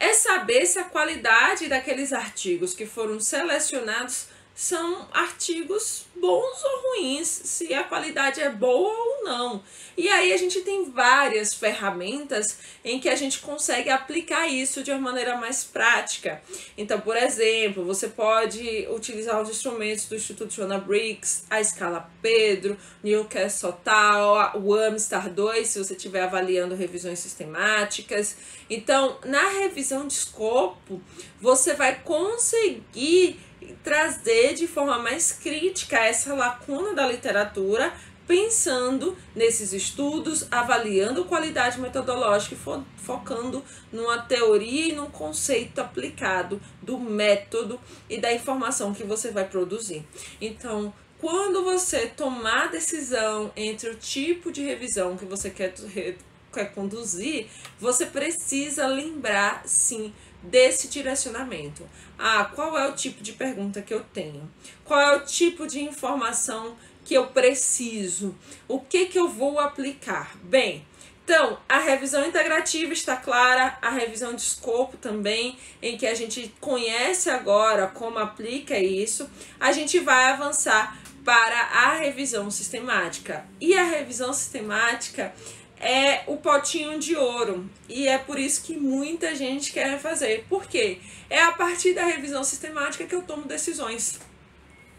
é 0.00 0.14
saber 0.14 0.64
se 0.64 0.78
a 0.78 0.84
qualidade 0.84 1.68
daqueles 1.68 2.10
artigos 2.10 2.72
que 2.72 2.86
foram 2.86 3.20
selecionados 3.20 4.28
são 4.54 5.06
artigos 5.12 6.06
bons 6.20 6.62
ou 6.64 6.90
ruins, 6.90 7.26
se 7.28 7.72
a 7.72 7.82
qualidade 7.84 8.40
é 8.40 8.50
boa 8.50 8.92
ou 8.92 9.24
não. 9.24 9.62
E 9.96 10.08
aí 10.08 10.32
a 10.32 10.36
gente 10.36 10.60
tem 10.60 10.90
várias 10.90 11.54
ferramentas 11.54 12.58
em 12.84 13.00
que 13.00 13.08
a 13.08 13.16
gente 13.16 13.40
consegue 13.40 13.90
aplicar 13.90 14.46
isso 14.46 14.82
de 14.82 14.90
uma 14.90 15.00
maneira 15.00 15.36
mais 15.36 15.64
prática. 15.64 16.42
Então, 16.76 17.00
por 17.00 17.16
exemplo, 17.16 17.84
você 17.84 18.08
pode 18.08 18.86
utilizar 18.90 19.40
os 19.40 19.50
instrumentos 19.50 20.06
do 20.06 20.16
Instituto 20.16 20.54
Joana 20.54 20.78
Briggs, 20.78 21.44
a 21.48 21.60
escala 21.60 22.10
Pedro, 22.22 22.76
Newcastle 23.02 23.70
Total, 23.70 24.58
o 24.60 24.74
Amstar 24.74 25.30
2, 25.30 25.68
se 25.68 25.78
você 25.78 25.94
estiver 25.94 26.22
avaliando 26.22 26.74
revisões 26.74 27.18
sistemáticas. 27.18 28.36
Então, 28.68 29.18
na 29.24 29.48
revisão 29.60 30.06
de 30.06 30.14
escopo, 30.14 31.00
você 31.40 31.74
vai 31.74 32.00
conseguir 32.02 33.38
trazer 33.82 34.54
de 34.54 34.66
forma 34.66 34.98
mais 34.98 35.32
crítica 35.32 36.08
essa 36.10 36.34
lacuna 36.34 36.92
da 36.92 37.06
literatura, 37.06 37.92
pensando 38.26 39.16
nesses 39.34 39.72
estudos, 39.72 40.46
avaliando 40.50 41.24
qualidade 41.24 41.80
metodológica 41.80 42.54
e 42.54 42.58
fo 42.58 42.84
focando 42.96 43.64
numa 43.92 44.18
teoria 44.18 44.88
e 44.88 44.92
num 44.92 45.10
conceito 45.10 45.80
aplicado 45.80 46.60
do 46.80 46.96
método 46.98 47.80
e 48.08 48.18
da 48.18 48.32
informação 48.32 48.94
que 48.94 49.02
você 49.02 49.32
vai 49.32 49.48
produzir. 49.48 50.04
Então, 50.40 50.92
quando 51.18 51.64
você 51.64 52.06
tomar 52.06 52.64
a 52.64 52.68
decisão 52.68 53.50
entre 53.56 53.90
o 53.90 53.96
tipo 53.96 54.52
de 54.52 54.62
revisão 54.62 55.16
que 55.16 55.24
você 55.24 55.50
quer, 55.50 55.74
quer 56.52 56.72
conduzir, 56.72 57.48
você 57.80 58.06
precisa 58.06 58.86
lembrar 58.86 59.62
sim 59.66 60.12
desse 60.42 60.88
direcionamento. 60.88 61.88
Ah, 62.18 62.44
qual 62.54 62.76
é 62.78 62.88
o 62.88 62.94
tipo 62.94 63.22
de 63.22 63.32
pergunta 63.32 63.82
que 63.82 63.94
eu 63.94 64.04
tenho? 64.12 64.50
Qual 64.84 65.00
é 65.00 65.16
o 65.16 65.24
tipo 65.24 65.66
de 65.66 65.82
informação 65.82 66.76
que 67.04 67.14
eu 67.14 67.26
preciso? 67.28 68.34
O 68.68 68.80
que 68.80 69.06
que 69.06 69.18
eu 69.18 69.28
vou 69.28 69.58
aplicar? 69.58 70.36
Bem, 70.42 70.84
então, 71.24 71.58
a 71.68 71.78
revisão 71.78 72.26
integrativa 72.26 72.92
está 72.92 73.14
clara, 73.16 73.78
a 73.80 73.90
revisão 73.90 74.34
de 74.34 74.42
escopo 74.42 74.96
também, 74.96 75.56
em 75.80 75.96
que 75.96 76.04
a 76.04 76.12
gente 76.12 76.52
conhece 76.60 77.30
agora 77.30 77.86
como 77.86 78.18
aplica 78.18 78.76
isso, 78.76 79.30
a 79.60 79.70
gente 79.70 80.00
vai 80.00 80.30
avançar 80.30 80.98
para 81.24 81.60
a 81.60 81.94
revisão 81.94 82.50
sistemática. 82.50 83.44
E 83.60 83.76
a 83.76 83.84
revisão 83.84 84.32
sistemática 84.32 85.32
é 85.80 86.22
o 86.26 86.36
potinho 86.36 86.98
de 86.98 87.16
ouro. 87.16 87.68
E 87.88 88.06
é 88.06 88.18
por 88.18 88.38
isso 88.38 88.62
que 88.62 88.76
muita 88.76 89.34
gente 89.34 89.72
quer 89.72 89.98
fazer. 89.98 90.44
Por 90.48 90.66
quê? 90.66 90.98
É 91.30 91.42
a 91.42 91.52
partir 91.52 91.94
da 91.94 92.04
revisão 92.04 92.44
sistemática 92.44 93.06
que 93.06 93.14
eu 93.14 93.22
tomo 93.22 93.46
decisões. 93.46 94.20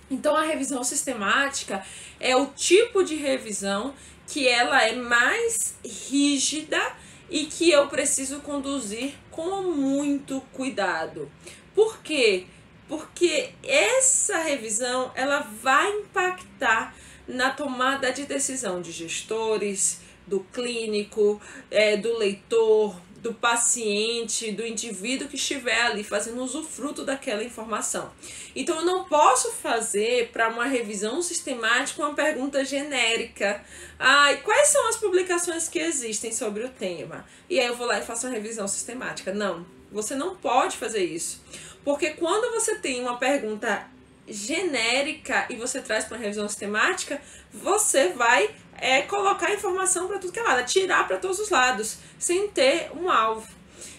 Então 0.09 0.35
a 0.35 0.41
revisão 0.41 0.83
sistemática 0.83 1.85
é 2.19 2.35
o 2.35 2.47
tipo 2.47 3.03
de 3.03 3.15
revisão 3.15 3.93
que 4.27 4.47
ela 4.47 4.83
é 4.83 4.95
mais 4.95 5.75
rígida 5.85 6.81
e 7.29 7.45
que 7.45 7.69
eu 7.69 7.88
preciso 7.88 8.39
conduzir 8.41 9.13
com 9.29 9.61
muito 9.61 10.41
cuidado. 10.51 11.31
Por 11.73 12.00
quê? 12.00 12.45
Porque 12.88 13.51
essa 13.63 14.39
revisão 14.39 15.11
ela 15.15 15.39
vai 15.39 15.89
impactar 16.00 16.93
na 17.27 17.51
tomada 17.51 18.11
de 18.11 18.25
decisão 18.25 18.81
de 18.81 18.91
gestores, 18.91 20.01
do 20.31 20.39
clínico, 20.39 21.41
é, 21.69 21.97
do 21.97 22.17
leitor, 22.17 22.95
do 23.17 23.33
paciente, 23.33 24.51
do 24.51 24.65
indivíduo 24.65 25.27
que 25.27 25.35
estiver 25.35 25.79
ali 25.81 26.03
fazendo 26.03 26.41
usufruto 26.41 27.03
daquela 27.03 27.43
informação. 27.43 28.11
Então 28.55 28.77
eu 28.77 28.85
não 28.85 29.03
posso 29.03 29.51
fazer 29.51 30.29
para 30.31 30.47
uma 30.47 30.65
revisão 30.65 31.21
sistemática 31.21 32.01
uma 32.01 32.15
pergunta 32.15 32.63
genérica. 32.63 33.63
Ah, 34.00 34.33
quais 34.44 34.70
são 34.70 34.87
as 34.87 34.96
publicações 34.96 35.67
que 35.67 35.79
existem 35.79 36.31
sobre 36.31 36.63
o 36.63 36.70
tema? 36.70 37.25
E 37.50 37.59
aí 37.59 37.67
eu 37.67 37.75
vou 37.75 37.85
lá 37.85 38.00
e 38.00 38.05
faço 38.05 38.25
uma 38.25 38.33
revisão 38.33 38.67
sistemática. 38.67 39.33
Não, 39.33 39.65
você 39.91 40.15
não 40.15 40.35
pode 40.37 40.77
fazer 40.77 41.03
isso. 41.03 41.44
Porque 41.83 42.11
quando 42.11 42.51
você 42.53 42.75
tem 42.75 43.01
uma 43.01 43.17
pergunta 43.17 43.85
genérica 44.27 45.46
e 45.50 45.55
você 45.55 45.81
traz 45.81 46.05
para 46.05 46.15
uma 46.15 46.24
revisão 46.24 46.48
sistemática, 46.48 47.22
você 47.53 48.09
vai 48.09 48.50
é 48.81 49.03
colocar 49.03 49.53
informação 49.53 50.07
para 50.07 50.17
tudo 50.17 50.33
que 50.33 50.39
é 50.39 50.44
lado, 50.44 50.65
tirar 50.65 51.07
para 51.07 51.17
todos 51.17 51.39
os 51.39 51.50
lados, 51.50 52.00
sem 52.17 52.50
ter 52.50 52.91
um 52.96 53.09
alvo. 53.09 53.48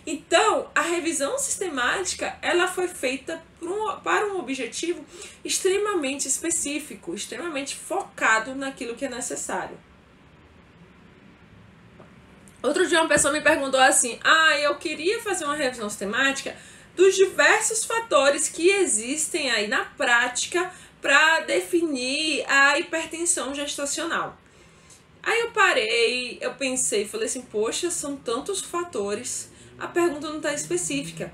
Então, 0.04 0.68
a 0.74 0.80
revisão 0.80 1.38
sistemática 1.38 2.36
ela 2.42 2.66
foi 2.66 2.88
feita 2.88 3.40
um, 3.62 3.96
para 4.00 4.26
um 4.26 4.40
objetivo 4.40 5.04
extremamente 5.44 6.26
específico, 6.26 7.14
extremamente 7.14 7.76
focado 7.76 8.54
naquilo 8.56 8.96
que 8.96 9.04
é 9.04 9.08
necessário. 9.08 9.78
Outro 12.60 12.86
dia 12.86 13.00
uma 13.00 13.08
pessoa 13.08 13.32
me 13.32 13.40
perguntou 13.40 13.80
assim: 13.80 14.18
"Ah, 14.22 14.58
eu 14.58 14.76
queria 14.76 15.20
fazer 15.20 15.44
uma 15.44 15.56
revisão 15.56 15.88
sistemática 15.88 16.56
dos 16.96 17.14
diversos 17.14 17.84
fatores 17.84 18.48
que 18.48 18.68
existem 18.68 19.50
aí 19.50 19.68
na 19.68 19.84
prática 19.84 20.72
para 21.00 21.40
definir 21.40 22.44
a 22.48 22.78
hipertensão 22.78 23.54
gestacional. 23.54 24.38
Aí 25.22 25.40
eu 25.40 25.50
parei, 25.52 26.38
eu 26.40 26.54
pensei, 26.54 27.06
falei 27.06 27.26
assim, 27.26 27.42
poxa, 27.42 27.90
são 27.90 28.16
tantos 28.16 28.60
fatores, 28.60 29.50
a 29.78 29.86
pergunta 29.86 30.28
não 30.28 30.38
está 30.38 30.52
específica. 30.52 31.32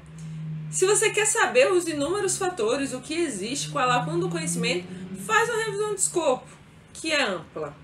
Se 0.70 0.84
você 0.84 1.08
quer 1.08 1.26
saber 1.26 1.72
os 1.72 1.88
inúmeros 1.88 2.36
fatores, 2.36 2.92
o 2.92 3.00
que 3.00 3.14
existe, 3.14 3.70
qual 3.70 3.88
é 3.88 3.90
a 3.90 3.96
lacuna 3.96 4.18
do 4.18 4.28
conhecimento, 4.28 4.86
faz 5.24 5.48
uma 5.48 5.64
revisão 5.64 5.94
de 5.94 6.00
escopo, 6.00 6.46
que 6.92 7.10
é 7.10 7.22
ampla. 7.22 7.74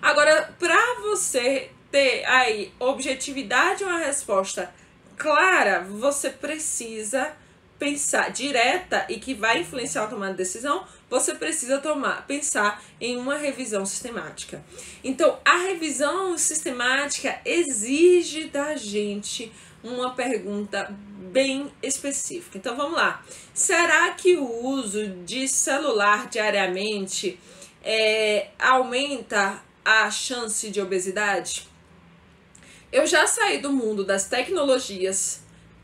Agora, 0.00 0.54
para 0.58 1.00
você 1.02 1.70
ter 1.90 2.24
aí 2.24 2.72
objetividade 2.78 3.84
uma 3.84 3.98
resposta 3.98 4.72
clara, 5.16 5.82
você 5.82 6.30
precisa 6.30 7.32
pensar 7.78 8.30
direta 8.30 9.04
e 9.08 9.18
que 9.18 9.34
vai 9.34 9.60
influenciar 9.60 10.04
a 10.04 10.06
tomada 10.06 10.32
de 10.32 10.38
decisão, 10.38 10.86
você 11.08 11.34
precisa 11.34 11.78
tomar, 11.78 12.26
pensar 12.26 12.82
em 13.00 13.16
uma 13.16 13.36
revisão 13.36 13.84
sistemática. 13.84 14.64
Então, 15.02 15.38
a 15.44 15.56
revisão 15.58 16.36
sistemática 16.36 17.40
exige 17.44 18.44
da 18.44 18.74
gente 18.76 19.52
uma 19.82 20.14
pergunta 20.14 20.88
bem 21.30 21.70
específica. 21.82 22.56
Então, 22.56 22.76
vamos 22.76 22.96
lá. 22.96 23.22
Será 23.52 24.10
que 24.12 24.36
o 24.36 24.64
uso 24.64 25.08
de 25.24 25.46
celular 25.46 26.28
diariamente 26.28 27.38
é, 27.82 28.48
aumenta 28.58 29.62
a 29.84 30.10
chance 30.10 30.70
de 30.70 30.80
obesidade? 30.80 31.68
Eu 32.90 33.06
já 33.06 33.26
saí 33.26 33.58
do 33.58 33.72
mundo 33.72 34.04
das 34.04 34.28
tecnologias 34.28 35.42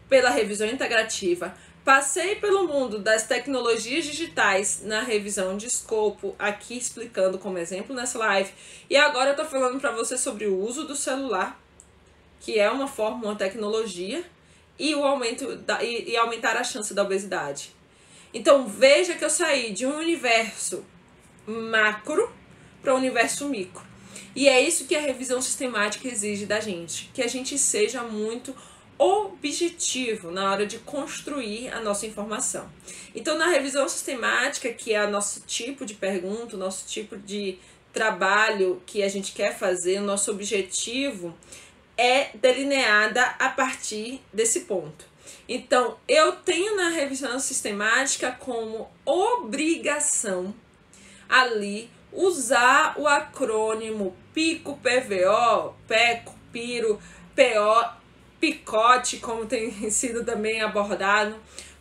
pela 0.09 0.30
revisão 0.30 0.66
integrativa 0.66 1.54
Passei 1.84 2.36
pelo 2.36 2.68
mundo 2.68 2.98
das 2.98 3.26
tecnologias 3.26 4.04
digitais 4.04 4.82
na 4.84 5.00
revisão 5.00 5.56
de 5.56 5.66
escopo, 5.66 6.36
aqui 6.38 6.76
explicando 6.76 7.38
como 7.38 7.56
exemplo 7.56 7.96
nessa 7.96 8.18
live. 8.18 8.52
E 8.88 8.96
agora 8.96 9.30
eu 9.30 9.36
tô 9.36 9.46
falando 9.46 9.80
para 9.80 9.90
você 9.90 10.18
sobre 10.18 10.46
o 10.46 10.58
uso 10.58 10.86
do 10.86 10.94
celular, 10.94 11.58
que 12.38 12.58
é 12.58 12.70
uma 12.70 12.86
forma, 12.86 13.24
uma 13.24 13.36
tecnologia, 13.36 14.22
e 14.78 14.94
o 14.94 15.04
aumento 15.04 15.56
da, 15.56 15.82
e, 15.82 16.10
e 16.10 16.16
aumentar 16.16 16.56
a 16.56 16.64
chance 16.64 16.92
da 16.92 17.02
obesidade. 17.02 17.74
Então 18.32 18.66
veja 18.66 19.14
que 19.14 19.24
eu 19.24 19.30
saí 19.30 19.72
de 19.72 19.86
um 19.86 19.96
universo 19.96 20.84
macro 21.46 22.30
para 22.82 22.94
um 22.94 22.98
universo 22.98 23.48
micro. 23.48 23.82
E 24.34 24.48
é 24.48 24.60
isso 24.60 24.86
que 24.86 24.94
a 24.94 25.00
revisão 25.00 25.40
sistemática 25.40 26.06
exige 26.08 26.46
da 26.46 26.60
gente, 26.60 27.10
que 27.12 27.22
a 27.22 27.26
gente 27.26 27.58
seja 27.58 28.02
muito 28.02 28.54
objetivo 29.00 30.30
na 30.30 30.50
hora 30.50 30.66
de 30.66 30.78
construir 30.80 31.68
a 31.72 31.80
nossa 31.80 32.06
informação. 32.06 32.70
Então, 33.14 33.38
na 33.38 33.46
revisão 33.46 33.88
sistemática, 33.88 34.70
que 34.70 34.92
é 34.92 35.02
o 35.02 35.10
nosso 35.10 35.40
tipo 35.46 35.86
de 35.86 35.94
pergunta, 35.94 36.54
o 36.54 36.58
nosso 36.58 36.86
tipo 36.86 37.16
de 37.16 37.58
trabalho 37.94 38.82
que 38.84 39.02
a 39.02 39.08
gente 39.08 39.32
quer 39.32 39.56
fazer, 39.56 39.98
o 40.00 40.04
nosso 40.04 40.30
objetivo 40.30 41.34
é 41.96 42.28
delineada 42.34 43.24
a 43.38 43.48
partir 43.48 44.20
desse 44.30 44.60
ponto. 44.60 45.06
Então, 45.48 45.96
eu 46.06 46.32
tenho 46.32 46.76
na 46.76 46.90
revisão 46.90 47.38
sistemática 47.40 48.30
como 48.32 48.90
obrigação 49.06 50.54
ali 51.26 51.88
usar 52.12 52.94
o 52.98 53.08
acrônimo 53.08 54.14
PICO, 54.34 54.78
PVO, 54.78 55.74
PECO, 55.88 56.34
PIRO, 56.52 57.00
PO 57.34 57.99
picote, 58.40 59.18
como 59.18 59.46
tem 59.46 59.70
sido 59.90 60.24
também 60.24 60.62
abordado. 60.62 61.37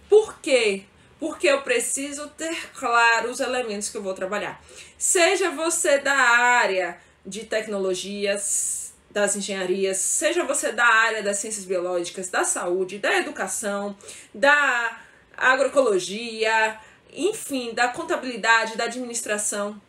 Por 0.10 0.40
quê? 0.40 0.84
Porque 1.20 1.48
eu 1.48 1.62
preciso 1.62 2.28
ter 2.30 2.70
claro 2.74 3.30
os 3.30 3.40
elementos 3.40 3.90
que 3.90 3.98
eu 3.98 4.04
vou 4.04 4.14
trabalhar. 4.14 4.62
Seja 4.98 5.50
você 5.52 5.98
da 6.00 6.16
área 6.16 6.98
de 7.26 7.46
tecnologias, 7.46 8.94
das 9.10 9.36
engenharias, 9.36 9.98
seja 9.98 10.44
você 10.44 10.72
da 10.72 10.86
área 10.86 11.24
das 11.24 11.40
ciências 11.40 11.66
biológicas, 11.66 12.30
da 12.30 12.44
saúde, 12.44 13.00
da 13.00 13.18
educação, 13.18 13.98
da 14.34 15.00
agroecologia, 15.36 16.80
enfim, 17.12 17.74
da 17.74 17.88
contabilidade, 17.88 18.78
da 18.78 18.84
administração, 18.84 19.82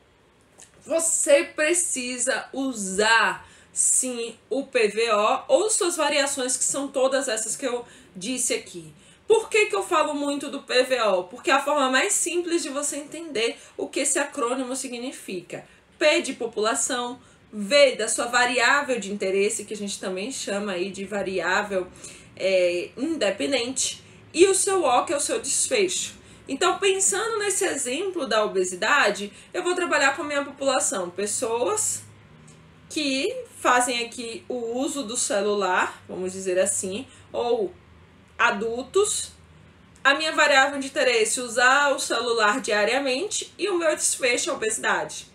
você 0.85 1.45
precisa 1.45 2.49
usar 2.53 3.47
sim 3.81 4.35
o 4.51 4.67
PVO 4.67 5.45
ou 5.49 5.71
suas 5.71 5.97
variações, 5.97 6.55
que 6.55 6.65
são 6.65 6.87
todas 6.87 7.29
essas 7.29 7.57
que 7.57 7.67
eu 7.67 7.83
disse 8.15 8.53
aqui. 8.53 8.93
Por 9.27 9.49
que, 9.49 9.67
que 9.67 9.75
eu 9.75 9.83
falo 9.83 10.13
muito 10.13 10.51
do 10.51 10.61
PVO? 10.61 11.25
Porque 11.31 11.51
é 11.51 11.55
a 11.55 11.63
forma 11.63 11.89
mais 11.89 12.13
simples 12.13 12.63
de 12.63 12.69
você 12.69 12.99
entender 12.99 13.57
o 13.79 13.89
que 13.89 14.01
esse 14.01 14.19
acrônimo 14.19 14.77
significa. 14.77 15.65
P 15.99 16.21
de 16.21 16.35
população, 16.35 17.19
V 17.51 17.97
da 17.97 18.07
sua 18.07 18.27
variável 18.27 19.01
de 19.01 19.11
interesse, 19.11 19.65
que 19.65 19.73
a 19.73 19.77
gente 19.77 19.99
também 19.99 20.31
chama 20.31 20.73
aí 20.73 20.91
de 20.91 21.07
variável 21.07 21.87
é, 22.37 22.91
independente, 22.99 24.05
e 24.35 24.47
o 24.47 24.55
seu 24.55 24.85
O, 24.85 25.07
que 25.07 25.15
é 25.15 25.17
o 25.17 25.21
seu 25.21 25.41
desfecho. 25.41 26.17
Então, 26.47 26.79
pensando 26.79 27.39
nesse 27.39 27.65
exemplo 27.65 28.27
da 28.27 28.45
obesidade, 28.45 29.33
eu 29.55 29.63
vou 29.63 29.75
trabalhar 29.75 30.15
com 30.17 30.23
a 30.23 30.27
minha 30.27 30.45
população, 30.45 31.09
pessoas 31.09 32.03
que 32.91 33.49
fazem 33.61 34.05
aqui 34.05 34.43
o 34.49 34.79
uso 34.79 35.03
do 35.03 35.17
celular, 35.17 36.03
vamos 36.09 36.33
dizer 36.33 36.59
assim, 36.59 37.07
ou 37.33 37.73
adultos. 38.39 39.33
A 40.03 40.15
minha 40.15 40.33
variável 40.33 40.81
de 40.81 40.87
interesse, 40.87 41.43
usar 41.43 41.95
o 41.95 41.99
celular 41.99 42.61
diariamente 42.61 43.53
e 43.59 43.69
o 43.69 43.77
meu 43.77 43.95
desfecho, 43.95 44.51
a 44.51 44.55
obesidade. 44.55 45.27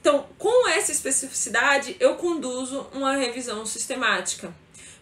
Então, 0.00 0.26
com 0.38 0.68
essa 0.68 0.92
especificidade, 0.92 1.96
eu 1.98 2.14
conduzo 2.14 2.86
uma 2.92 3.16
revisão 3.16 3.66
sistemática. 3.66 4.54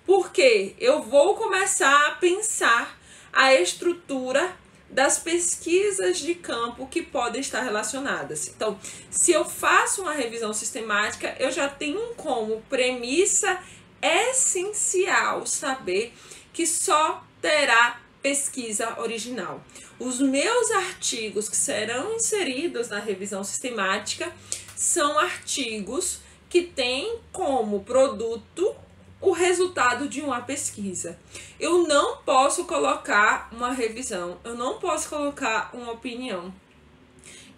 Porque 0.06 0.74
eu 0.78 1.02
vou 1.02 1.36
começar 1.36 2.06
a 2.06 2.12
pensar 2.12 2.98
a 3.30 3.54
estrutura 3.54 4.56
das 4.90 5.18
pesquisas 5.18 6.18
de 6.18 6.34
campo 6.34 6.86
que 6.86 7.02
podem 7.02 7.40
estar 7.40 7.62
relacionadas. 7.62 8.48
Então, 8.48 8.78
se 9.10 9.32
eu 9.32 9.44
faço 9.44 10.02
uma 10.02 10.12
revisão 10.12 10.52
sistemática, 10.52 11.36
eu 11.38 11.50
já 11.50 11.68
tenho 11.68 12.14
como 12.14 12.62
premissa 12.68 13.58
essencial 14.02 15.46
saber 15.46 16.12
que 16.52 16.66
só 16.66 17.24
terá 17.40 18.00
pesquisa 18.20 19.00
original. 19.00 19.62
Os 19.98 20.20
meus 20.20 20.70
artigos 20.72 21.48
que 21.48 21.56
serão 21.56 22.14
inseridos 22.14 22.88
na 22.88 22.98
revisão 22.98 23.44
sistemática 23.44 24.32
são 24.74 25.18
artigos 25.18 26.20
que 26.48 26.62
têm 26.62 27.18
como 27.32 27.84
produto 27.84 28.74
o 29.20 29.32
resultado 29.32 30.08
de 30.08 30.20
uma 30.20 30.40
pesquisa. 30.40 31.18
Eu 31.58 31.86
não 31.86 32.18
posso 32.18 32.64
colocar 32.64 33.48
uma 33.52 33.72
revisão, 33.72 34.38
eu 34.44 34.54
não 34.54 34.78
posso 34.78 35.08
colocar 35.08 35.70
uma 35.74 35.92
opinião. 35.92 36.52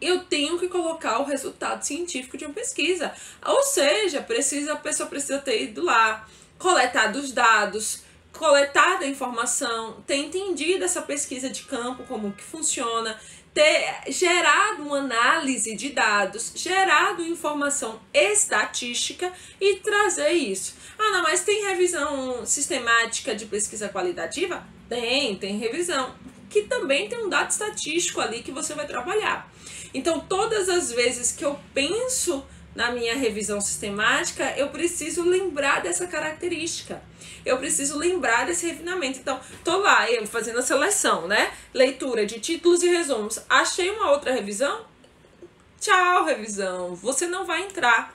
Eu 0.01 0.25
tenho 0.25 0.59
que 0.59 0.67
colocar 0.67 1.21
o 1.21 1.25
resultado 1.25 1.85
científico 1.85 2.37
de 2.37 2.45
uma 2.45 2.53
pesquisa. 2.53 3.15
Ou 3.47 3.63
seja, 3.63 4.21
precisa, 4.21 4.73
a 4.73 4.77
pessoa 4.77 5.09
precisa 5.09 5.39
ter 5.39 5.63
ido 5.63 5.85
lá, 5.85 6.27
coletado 6.59 7.17
os 7.21 7.31
dados, 7.31 8.03
coletado 8.33 9.05
a 9.05 9.07
informação, 9.07 10.03
ter 10.05 10.17
entendido 10.17 10.85
essa 10.85 11.03
pesquisa 11.03 11.49
de 11.49 11.63
campo, 11.63 12.03
como 12.05 12.33
que 12.33 12.43
funciona, 12.43 13.17
ter 13.55 14.03
gerado 14.09 14.83
uma 14.83 14.99
análise 14.99 15.77
de 15.77 15.91
dados, 15.91 16.53
gerado 16.55 17.23
informação 17.23 18.01
estatística 18.13 19.33
e 19.61 19.77
trazer 19.77 20.33
isso. 20.33 20.82
Ah, 21.05 21.21
mas 21.23 21.43
tem 21.43 21.65
revisão 21.65 22.47
sistemática 22.47 23.35
de 23.35 23.47
pesquisa 23.47 23.89
qualitativa? 23.89 24.65
Tem, 24.89 25.37
tem 25.37 25.59
revisão. 25.59 26.15
Que 26.49 26.63
também 26.63 27.09
tem 27.09 27.19
um 27.19 27.29
dado 27.29 27.51
estatístico 27.51 28.21
ali 28.21 28.43
que 28.43 28.53
você 28.53 28.73
vai 28.75 28.87
trabalhar. 28.87 29.51
Então, 29.93 30.21
todas 30.21 30.69
as 30.69 30.93
vezes 30.93 31.33
que 31.33 31.45
eu 31.45 31.59
penso 31.75 32.45
na 32.75 32.93
minha 32.93 33.17
revisão 33.17 33.61
sistemática, 33.61 34.55
eu 34.57 34.69
preciso 34.69 35.23
lembrar 35.25 35.83
dessa 35.83 36.07
característica. 36.07 37.03
Eu 37.45 37.59
preciso 37.59 37.99
lembrar 37.99 38.47
desse 38.47 38.67
refinamento. 38.67 39.19
Então, 39.19 39.41
tô 39.65 39.79
lá, 39.79 40.09
eu 40.09 40.25
fazendo 40.27 40.61
a 40.61 40.63
seleção, 40.63 41.27
né? 41.27 41.53
Leitura 41.75 42.25
de 42.25 42.39
títulos 42.39 42.83
e 42.83 42.89
resumos. 42.89 43.41
Achei 43.49 43.91
uma 43.91 44.13
outra 44.13 44.33
revisão? 44.33 44.87
Tchau, 45.81 46.25
revisão. 46.25 46.95
Você 46.95 47.27
não 47.27 47.45
vai 47.45 47.65
entrar. 47.65 48.15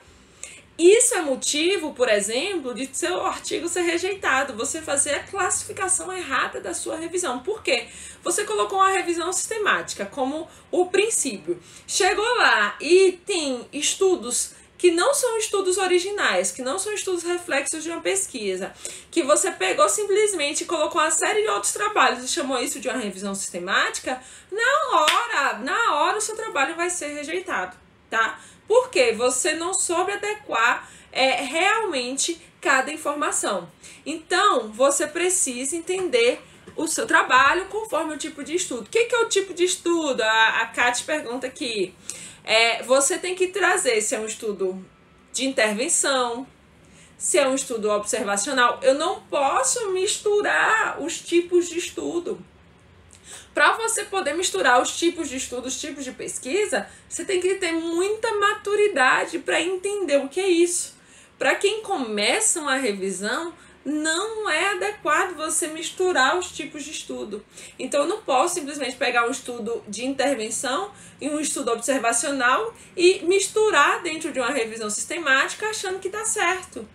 Isso 0.78 1.16
é 1.16 1.22
motivo, 1.22 1.92
por 1.92 2.08
exemplo, 2.08 2.72
de 2.72 2.88
seu 2.92 3.26
artigo 3.26 3.68
ser 3.68 3.80
rejeitado, 3.80 4.54
você 4.54 4.80
fazer 4.80 5.14
a 5.14 5.24
classificação 5.24 6.12
errada 6.12 6.60
da 6.60 6.72
sua 6.72 6.96
revisão. 6.96 7.40
Por 7.40 7.64
quê? 7.64 7.88
Você 8.22 8.44
colocou 8.44 8.78
uma 8.78 8.90
revisão 8.90 9.32
sistemática 9.32 10.06
como 10.06 10.48
o 10.70 10.86
princípio. 10.86 11.60
Chegou 11.84 12.24
lá 12.36 12.76
e 12.80 13.18
tem 13.26 13.66
estudos 13.72 14.52
que 14.78 14.92
não 14.92 15.12
são 15.12 15.36
estudos 15.38 15.76
originais, 15.76 16.52
que 16.52 16.62
não 16.62 16.78
são 16.78 16.92
estudos 16.94 17.24
reflexos 17.24 17.82
de 17.82 17.90
uma 17.90 18.00
pesquisa, 18.00 18.72
que 19.10 19.24
você 19.24 19.50
pegou 19.50 19.88
simplesmente 19.88 20.62
e 20.62 20.66
colocou 20.66 21.00
uma 21.00 21.10
série 21.10 21.42
de 21.42 21.48
outros 21.48 21.72
trabalhos 21.72 22.22
e 22.22 22.28
chamou 22.28 22.62
isso 22.62 22.78
de 22.78 22.88
uma 22.88 22.96
revisão 22.96 23.34
sistemática, 23.34 24.22
na 24.52 24.96
hora, 24.96 25.58
na 25.58 25.94
hora 25.96 26.18
o 26.18 26.20
seu 26.20 26.36
trabalho 26.36 26.76
vai 26.76 26.88
ser 26.88 27.08
rejeitado, 27.08 27.76
tá? 28.08 28.38
Porque 28.68 29.12
você 29.12 29.54
não 29.54 29.74
soube 29.74 30.12
adequar 30.12 30.88
é, 31.10 31.42
realmente 31.42 32.40
cada 32.60 32.92
informação. 32.92 33.68
Então, 34.04 34.70
você 34.70 35.06
precisa 35.06 35.74
entender 35.74 36.40
o 36.76 36.86
seu 36.86 37.06
trabalho 37.06 37.66
conforme 37.66 38.14
o 38.14 38.18
tipo 38.18 38.44
de 38.44 38.54
estudo. 38.54 38.82
O 38.82 38.90
que, 38.90 39.06
que 39.06 39.14
é 39.14 39.18
o 39.18 39.28
tipo 39.28 39.52
de 39.52 39.64
estudo? 39.64 40.20
A, 40.20 40.62
a 40.62 40.66
Kat 40.66 41.02
pergunta 41.04 41.46
aqui. 41.46 41.94
É, 42.44 42.82
você 42.82 43.18
tem 43.18 43.34
que 43.34 43.48
trazer 43.48 44.00
se 44.00 44.14
é 44.14 44.20
um 44.20 44.26
estudo 44.26 44.84
de 45.32 45.46
intervenção, 45.46 46.46
se 47.16 47.36
é 47.36 47.46
um 47.48 47.54
estudo 47.54 47.90
observacional. 47.90 48.78
Eu 48.82 48.94
não 48.94 49.20
posso 49.22 49.90
misturar 49.90 51.02
os 51.02 51.18
tipos 51.18 51.68
de 51.68 51.78
estudo. 51.78 52.38
Para 53.58 53.72
você 53.72 54.04
poder 54.04 54.34
misturar 54.34 54.80
os 54.80 54.96
tipos 54.96 55.28
de 55.28 55.34
estudo, 55.34 55.66
os 55.66 55.80
tipos 55.80 56.04
de 56.04 56.12
pesquisa, 56.12 56.88
você 57.08 57.24
tem 57.24 57.40
que 57.40 57.56
ter 57.56 57.72
muita 57.72 58.32
maturidade 58.36 59.40
para 59.40 59.60
entender 59.60 60.18
o 60.18 60.28
que 60.28 60.38
é 60.38 60.46
isso. 60.46 60.94
Para 61.36 61.56
quem 61.56 61.82
começa 61.82 62.60
uma 62.60 62.76
revisão, 62.76 63.52
não 63.84 64.48
é 64.48 64.74
adequado 64.74 65.34
você 65.34 65.66
misturar 65.66 66.38
os 66.38 66.52
tipos 66.52 66.84
de 66.84 66.92
estudo. 66.92 67.44
Então, 67.76 68.02
eu 68.02 68.06
não 68.06 68.22
posso 68.22 68.54
simplesmente 68.54 68.94
pegar 68.94 69.26
um 69.26 69.32
estudo 69.32 69.82
de 69.88 70.06
intervenção 70.06 70.92
e 71.20 71.28
um 71.28 71.40
estudo 71.40 71.72
observacional 71.72 72.72
e 72.96 73.24
misturar 73.24 74.04
dentro 74.04 74.30
de 74.30 74.38
uma 74.38 74.52
revisão 74.52 74.88
sistemática 74.88 75.66
achando 75.66 75.98
que 75.98 76.06
está 76.06 76.24
certo. 76.24 76.88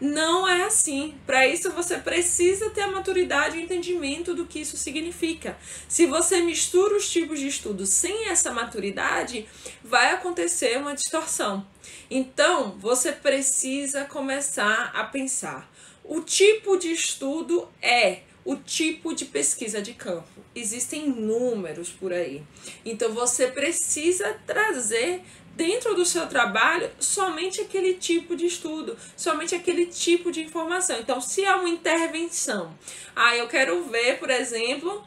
Não 0.00 0.46
é 0.48 0.64
assim. 0.64 1.14
Para 1.24 1.46
isso 1.46 1.70
você 1.70 1.98
precisa 1.98 2.70
ter 2.70 2.82
a 2.82 2.90
maturidade 2.90 3.56
e 3.56 3.62
entendimento 3.62 4.34
do 4.34 4.44
que 4.44 4.60
isso 4.60 4.76
significa. 4.76 5.56
Se 5.88 6.06
você 6.06 6.40
mistura 6.40 6.96
os 6.96 7.08
tipos 7.10 7.38
de 7.38 7.46
estudo 7.46 7.86
sem 7.86 8.28
essa 8.28 8.52
maturidade, 8.52 9.46
vai 9.82 10.12
acontecer 10.12 10.76
uma 10.78 10.94
distorção. 10.94 11.66
Então, 12.10 12.76
você 12.78 13.12
precisa 13.12 14.04
começar 14.04 14.90
a 14.94 15.04
pensar. 15.04 15.70
O 16.02 16.20
tipo 16.20 16.76
de 16.76 16.92
estudo 16.92 17.68
é 17.80 18.22
o 18.44 18.56
tipo 18.56 19.14
de 19.14 19.24
pesquisa 19.24 19.80
de 19.80 19.94
campo. 19.94 20.28
Existem 20.54 21.08
números 21.08 21.88
por 21.88 22.12
aí. 22.12 22.42
Então 22.84 23.12
você 23.12 23.46
precisa 23.46 24.36
trazer 24.46 25.22
dentro 25.56 25.94
do 25.94 26.04
seu 26.04 26.26
trabalho 26.26 26.90
somente 26.98 27.60
aquele 27.60 27.94
tipo 27.94 28.36
de 28.36 28.46
estudo, 28.46 28.96
somente 29.16 29.54
aquele 29.54 29.86
tipo 29.86 30.30
de 30.30 30.42
informação. 30.42 30.98
Então, 30.98 31.20
se 31.20 31.44
é 31.44 31.54
uma 31.54 31.68
intervenção, 31.68 32.76
ah, 33.14 33.36
eu 33.36 33.48
quero 33.48 33.84
ver, 33.84 34.18
por 34.18 34.30
exemplo, 34.30 35.04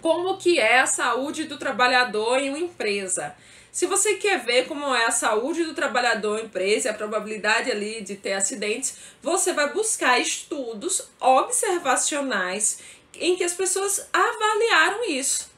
como 0.00 0.36
que 0.38 0.58
é 0.58 0.80
a 0.80 0.86
saúde 0.86 1.44
do 1.44 1.58
trabalhador 1.58 2.38
em 2.38 2.50
uma 2.50 2.58
empresa. 2.58 3.34
Se 3.72 3.86
você 3.86 4.14
quer 4.14 4.42
ver 4.42 4.66
como 4.66 4.94
é 4.94 5.04
a 5.04 5.10
saúde 5.10 5.64
do 5.64 5.74
trabalhador 5.74 6.38
em 6.38 6.46
empresa 6.46 6.90
a 6.90 6.94
probabilidade 6.94 7.70
ali 7.70 8.00
de 8.00 8.16
ter 8.16 8.32
acidentes, 8.32 8.96
você 9.20 9.52
vai 9.52 9.70
buscar 9.72 10.18
estudos 10.18 11.10
observacionais 11.20 12.78
em 13.18 13.36
que 13.36 13.44
as 13.44 13.52
pessoas 13.52 14.08
avaliaram 14.12 15.04
isso 15.10 15.55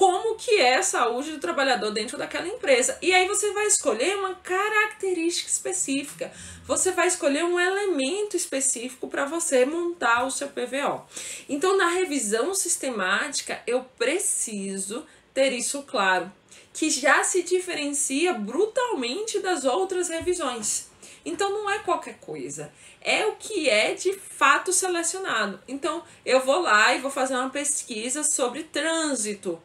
como 0.00 0.34
que 0.34 0.58
é 0.58 0.76
a 0.76 0.82
saúde 0.82 1.32
do 1.32 1.40
trabalhador 1.40 1.90
dentro 1.90 2.16
daquela 2.16 2.48
empresa. 2.48 2.96
E 3.02 3.12
aí 3.12 3.28
você 3.28 3.52
vai 3.52 3.66
escolher 3.66 4.16
uma 4.16 4.34
característica 4.34 5.50
específica. 5.50 6.32
Você 6.66 6.90
vai 6.92 7.06
escolher 7.06 7.44
um 7.44 7.60
elemento 7.60 8.34
específico 8.34 9.08
para 9.08 9.26
você 9.26 9.66
montar 9.66 10.24
o 10.24 10.30
seu 10.30 10.48
PVO. 10.48 11.04
Então, 11.50 11.76
na 11.76 11.90
revisão 11.90 12.54
sistemática, 12.54 13.62
eu 13.66 13.84
preciso 13.98 15.04
ter 15.34 15.52
isso 15.52 15.82
claro, 15.82 16.32
que 16.72 16.88
já 16.88 17.22
se 17.22 17.42
diferencia 17.42 18.32
brutalmente 18.32 19.38
das 19.40 19.66
outras 19.66 20.08
revisões. 20.08 20.88
Então 21.26 21.50
não 21.50 21.70
é 21.70 21.80
qualquer 21.80 22.18
coisa, 22.18 22.72
é 23.02 23.26
o 23.26 23.36
que 23.36 23.68
é 23.68 23.92
de 23.92 24.14
fato 24.14 24.72
selecionado. 24.72 25.60
Então 25.68 26.02
eu 26.24 26.40
vou 26.40 26.62
lá 26.62 26.94
e 26.94 27.00
vou 27.00 27.10
fazer 27.10 27.34
uma 27.34 27.50
pesquisa 27.50 28.24
sobre 28.24 28.62
trânsito. 28.62 29.60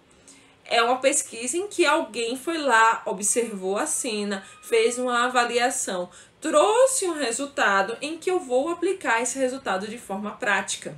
É 0.67 0.81
uma 0.81 0.97
pesquisa 0.97 1.57
em 1.57 1.67
que 1.67 1.85
alguém 1.85 2.35
foi 2.35 2.57
lá, 2.57 3.03
observou 3.05 3.77
a 3.77 3.85
cena, 3.85 4.43
fez 4.63 4.97
uma 4.97 5.25
avaliação, 5.25 6.09
trouxe 6.41 7.05
um 7.07 7.13
resultado 7.13 7.95
em 8.01 8.17
que 8.17 8.31
eu 8.31 8.39
vou 8.39 8.69
aplicar 8.69 9.21
esse 9.21 9.37
resultado 9.37 9.87
de 9.87 9.97
forma 9.97 10.31
prática. 10.31 10.97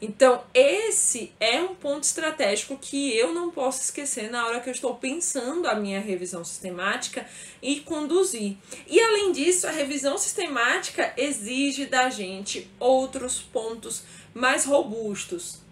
Então, 0.00 0.44
esse 0.54 1.32
é 1.40 1.60
um 1.60 1.74
ponto 1.74 2.04
estratégico 2.04 2.78
que 2.78 3.16
eu 3.16 3.32
não 3.32 3.50
posso 3.50 3.82
esquecer 3.82 4.30
na 4.30 4.46
hora 4.46 4.60
que 4.60 4.68
eu 4.68 4.72
estou 4.72 4.94
pensando 4.94 5.66
a 5.66 5.74
minha 5.74 6.00
revisão 6.00 6.44
sistemática 6.44 7.26
e 7.60 7.80
conduzir. 7.80 8.56
E 8.86 9.00
além 9.00 9.32
disso, 9.32 9.66
a 9.66 9.72
revisão 9.72 10.16
sistemática 10.16 11.12
exige 11.16 11.86
da 11.86 12.10
gente 12.10 12.70
outros 12.78 13.40
pontos 13.40 14.04
mais 14.32 14.64
robustos. 14.64 15.67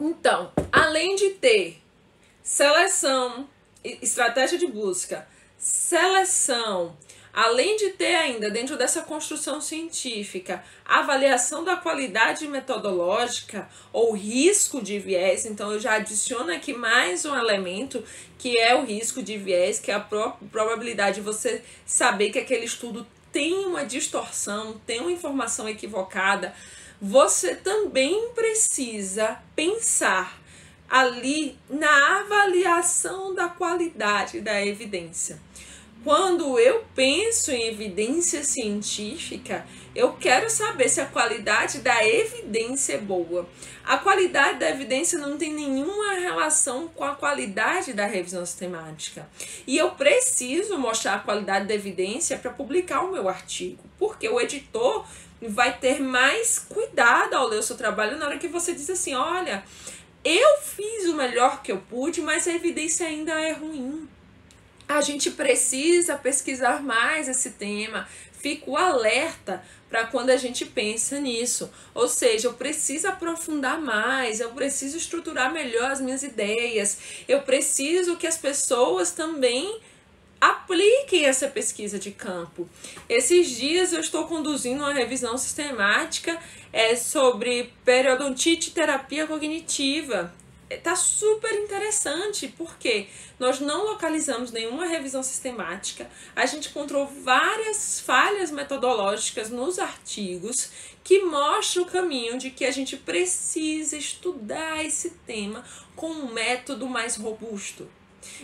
Então, 0.00 0.52
além 0.70 1.16
de 1.16 1.30
ter 1.30 1.82
seleção, 2.42 3.48
estratégia 3.82 4.58
de 4.58 4.66
busca, 4.66 5.26
seleção, 5.58 6.96
Além 7.36 7.76
de 7.76 7.90
ter 7.90 8.14
ainda, 8.14 8.50
dentro 8.50 8.78
dessa 8.78 9.02
construção 9.02 9.60
científica, 9.60 10.64
avaliação 10.86 11.62
da 11.62 11.76
qualidade 11.76 12.48
metodológica 12.48 13.68
ou 13.92 14.14
risco 14.14 14.80
de 14.80 14.98
viés, 14.98 15.44
então 15.44 15.70
eu 15.70 15.78
já 15.78 15.96
adiciono 15.96 16.50
aqui 16.50 16.72
mais 16.72 17.26
um 17.26 17.36
elemento 17.36 18.02
que 18.38 18.58
é 18.58 18.74
o 18.74 18.86
risco 18.86 19.22
de 19.22 19.36
viés, 19.36 19.78
que 19.78 19.90
é 19.90 19.94
a 19.94 20.00
probabilidade 20.00 21.16
de 21.16 21.20
você 21.20 21.62
saber 21.84 22.30
que 22.30 22.38
aquele 22.38 22.64
estudo 22.64 23.06
tem 23.30 23.66
uma 23.66 23.84
distorção, 23.84 24.80
tem 24.86 25.00
uma 25.00 25.12
informação 25.12 25.68
equivocada. 25.68 26.54
Você 27.00 27.54
também 27.54 28.30
precisa 28.34 29.38
pensar 29.54 30.40
ali 30.88 31.58
na 31.68 32.20
avaliação 32.20 33.34
da 33.34 33.48
qualidade 33.48 34.40
da 34.40 34.64
evidência. 34.64 35.38
Quando 36.02 36.56
eu 36.58 36.84
penso 36.94 37.50
em 37.50 37.66
evidência 37.66 38.44
científica, 38.44 39.66
eu 39.92 40.12
quero 40.12 40.48
saber 40.48 40.88
se 40.88 41.00
a 41.00 41.06
qualidade 41.06 41.80
da 41.80 42.06
evidência 42.06 42.94
é 42.94 42.98
boa. 42.98 43.48
A 43.84 43.98
qualidade 43.98 44.60
da 44.60 44.70
evidência 44.70 45.18
não 45.18 45.36
tem 45.36 45.52
nenhuma 45.52 46.12
relação 46.12 46.86
com 46.86 47.02
a 47.02 47.16
qualidade 47.16 47.92
da 47.92 48.06
revisão 48.06 48.46
sistemática. 48.46 49.28
E 49.66 49.76
eu 49.76 49.90
preciso 49.92 50.78
mostrar 50.78 51.14
a 51.14 51.18
qualidade 51.18 51.66
da 51.66 51.74
evidência 51.74 52.38
para 52.38 52.52
publicar 52.52 53.00
o 53.00 53.10
meu 53.10 53.28
artigo, 53.28 53.82
porque 53.98 54.28
o 54.28 54.40
editor 54.40 55.04
vai 55.42 55.78
ter 55.78 56.00
mais 56.00 56.58
cuidado 56.58 57.34
ao 57.34 57.48
ler 57.48 57.58
o 57.58 57.62
seu 57.62 57.76
trabalho 57.76 58.16
na 58.16 58.26
hora 58.26 58.38
que 58.38 58.48
você 58.48 58.72
diz 58.72 58.88
assim: 58.90 59.14
olha, 59.14 59.64
eu 60.24 60.58
fiz 60.60 61.06
o 61.06 61.16
melhor 61.16 61.62
que 61.62 61.72
eu 61.72 61.78
pude, 61.78 62.20
mas 62.20 62.46
a 62.46 62.52
evidência 62.52 63.06
ainda 63.06 63.32
é 63.32 63.52
ruim 63.52 64.08
a 64.88 65.00
gente 65.00 65.30
precisa 65.30 66.16
pesquisar 66.16 66.82
mais 66.82 67.28
esse 67.28 67.50
tema. 67.50 68.08
Fico 68.32 68.76
alerta 68.76 69.62
para 69.88 70.06
quando 70.06 70.30
a 70.30 70.36
gente 70.36 70.64
pensa 70.64 71.18
nisso. 71.18 71.70
Ou 71.94 72.06
seja, 72.06 72.48
eu 72.48 72.54
preciso 72.54 73.08
aprofundar 73.08 73.80
mais, 73.80 74.40
eu 74.40 74.50
preciso 74.50 74.96
estruturar 74.96 75.52
melhor 75.52 75.90
as 75.90 76.00
minhas 76.00 76.22
ideias, 76.22 76.98
eu 77.26 77.42
preciso 77.42 78.16
que 78.16 78.26
as 78.26 78.36
pessoas 78.36 79.10
também 79.10 79.80
apliquem 80.50 81.24
essa 81.24 81.48
pesquisa 81.48 81.98
de 81.98 82.10
campo. 82.10 82.68
Esses 83.08 83.48
dias 83.48 83.92
eu 83.92 84.00
estou 84.00 84.26
conduzindo 84.26 84.82
uma 84.82 84.92
revisão 84.92 85.36
sistemática 85.36 86.38
é, 86.72 86.94
sobre 86.96 87.72
periodontite 87.84 88.70
e 88.70 88.72
terapia 88.72 89.26
cognitiva 89.26 90.32
tá 90.82 90.96
super 90.96 91.52
interessante, 91.52 92.52
porque 92.58 93.06
nós 93.38 93.60
não 93.60 93.84
localizamos 93.84 94.50
nenhuma 94.50 94.86
revisão 94.86 95.22
sistemática, 95.22 96.10
a 96.34 96.44
gente 96.44 96.70
encontrou 96.70 97.06
várias 97.06 98.00
falhas 98.00 98.50
metodológicas 98.50 99.48
nos 99.48 99.78
artigos 99.78 100.70
que 101.04 101.22
mostram 101.22 101.84
o 101.84 101.86
caminho 101.86 102.36
de 102.36 102.50
que 102.50 102.64
a 102.64 102.72
gente 102.72 102.96
precisa 102.96 103.96
estudar 103.96 104.84
esse 104.84 105.10
tema 105.24 105.64
com 105.94 106.08
um 106.08 106.32
método 106.32 106.88
mais 106.88 107.16
robusto. 107.16 107.88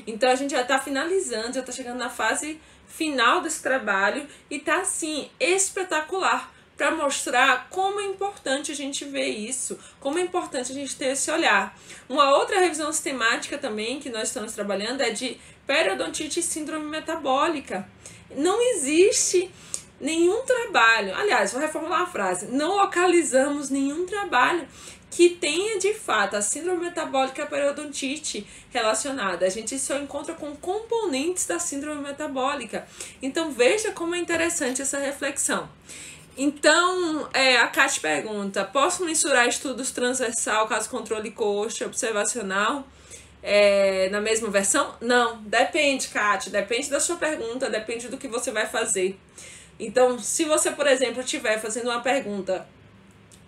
Então 0.07 0.31
a 0.31 0.35
gente 0.35 0.51
já 0.51 0.63
está 0.63 0.79
finalizando, 0.79 1.55
já 1.55 1.61
está 1.61 1.73
chegando 1.73 1.99
na 1.99 2.11
fase 2.11 2.61
final 2.87 3.41
desse 3.41 3.63
trabalho 3.63 4.27
e 4.51 4.59
tá 4.59 4.81
assim 4.81 5.31
espetacular 5.41 6.53
para 6.77 6.91
mostrar 6.91 7.69
como 7.71 8.01
é 8.01 8.05
importante 8.05 8.73
a 8.73 8.75
gente 8.75 9.05
ver 9.05 9.29
isso, 9.29 9.79
como 10.01 10.19
é 10.19 10.23
importante 10.23 10.73
a 10.73 10.75
gente 10.75 10.97
ter 10.97 11.13
esse 11.13 11.31
olhar. 11.31 11.79
Uma 12.09 12.37
outra 12.37 12.59
revisão 12.59 12.93
sistemática 12.93 13.57
também 13.57 14.01
que 14.01 14.11
nós 14.11 14.29
estamos 14.29 14.53
trabalhando 14.53 15.01
é 15.01 15.11
de 15.11 15.39
periodontite 15.67 16.41
e 16.41 16.43
síndrome 16.43 16.87
metabólica. 16.87 17.89
Não 18.35 18.61
existe 18.75 19.51
nenhum 20.01 20.43
trabalho, 20.45 21.15
aliás, 21.15 21.53
vou 21.53 21.61
reformular 21.61 22.03
a 22.03 22.07
frase, 22.07 22.47
não 22.47 22.77
localizamos 22.77 23.71
nenhum 23.71 24.05
trabalho 24.05 24.67
que 25.13 25.29
tenha 25.29 25.79
de 25.79 25.93
fato 25.93 26.37
a 26.37 26.41
síndrome 26.41 26.87
metabólica 26.87 27.45
periodontite 27.45 28.47
relacionada. 28.71 29.45
A 29.45 29.51
gente 29.51 29.79
só 29.79 29.99
encontra 29.99 30.35
com 30.35 30.57
componentes 30.57 31.47
da 31.47 31.59
síndrome 31.59 32.01
metabólica. 32.01 32.89
Então 33.21 33.53
veja 33.53 33.93
como 33.93 34.15
é 34.15 34.19
interessante 34.19 34.81
essa 34.81 34.99
reflexão. 34.99 35.69
Então, 36.37 37.29
é, 37.35 37.59
a 37.59 37.69
Kat 37.69 38.01
pergunta: 38.01 38.65
posso 38.65 39.05
mensurar 39.05 39.47
estudos 39.47 39.91
transversal, 39.91 40.67
caso 40.67 40.89
controle 40.89 41.31
coxa 41.31 41.85
observacional 41.85 42.89
é, 43.43 44.09
na 44.09 44.19
mesma 44.19 44.49
versão? 44.49 44.95
Não, 44.99 45.43
depende, 45.43 46.09
Kat, 46.09 46.49
depende 46.49 46.89
da 46.89 47.01
sua 47.01 47.17
pergunta, 47.17 47.69
depende 47.69 48.09
do 48.09 48.17
que 48.17 48.29
você 48.29 48.51
vai 48.51 48.67
fazer. 48.67 49.19
Então, 49.79 50.19
se 50.19 50.47
você, 50.47 50.71
por 50.71 50.87
exemplo, 50.87 51.21
estiver 51.21 51.61
fazendo 51.61 51.91
uma 51.91 52.01
pergunta 52.01 52.67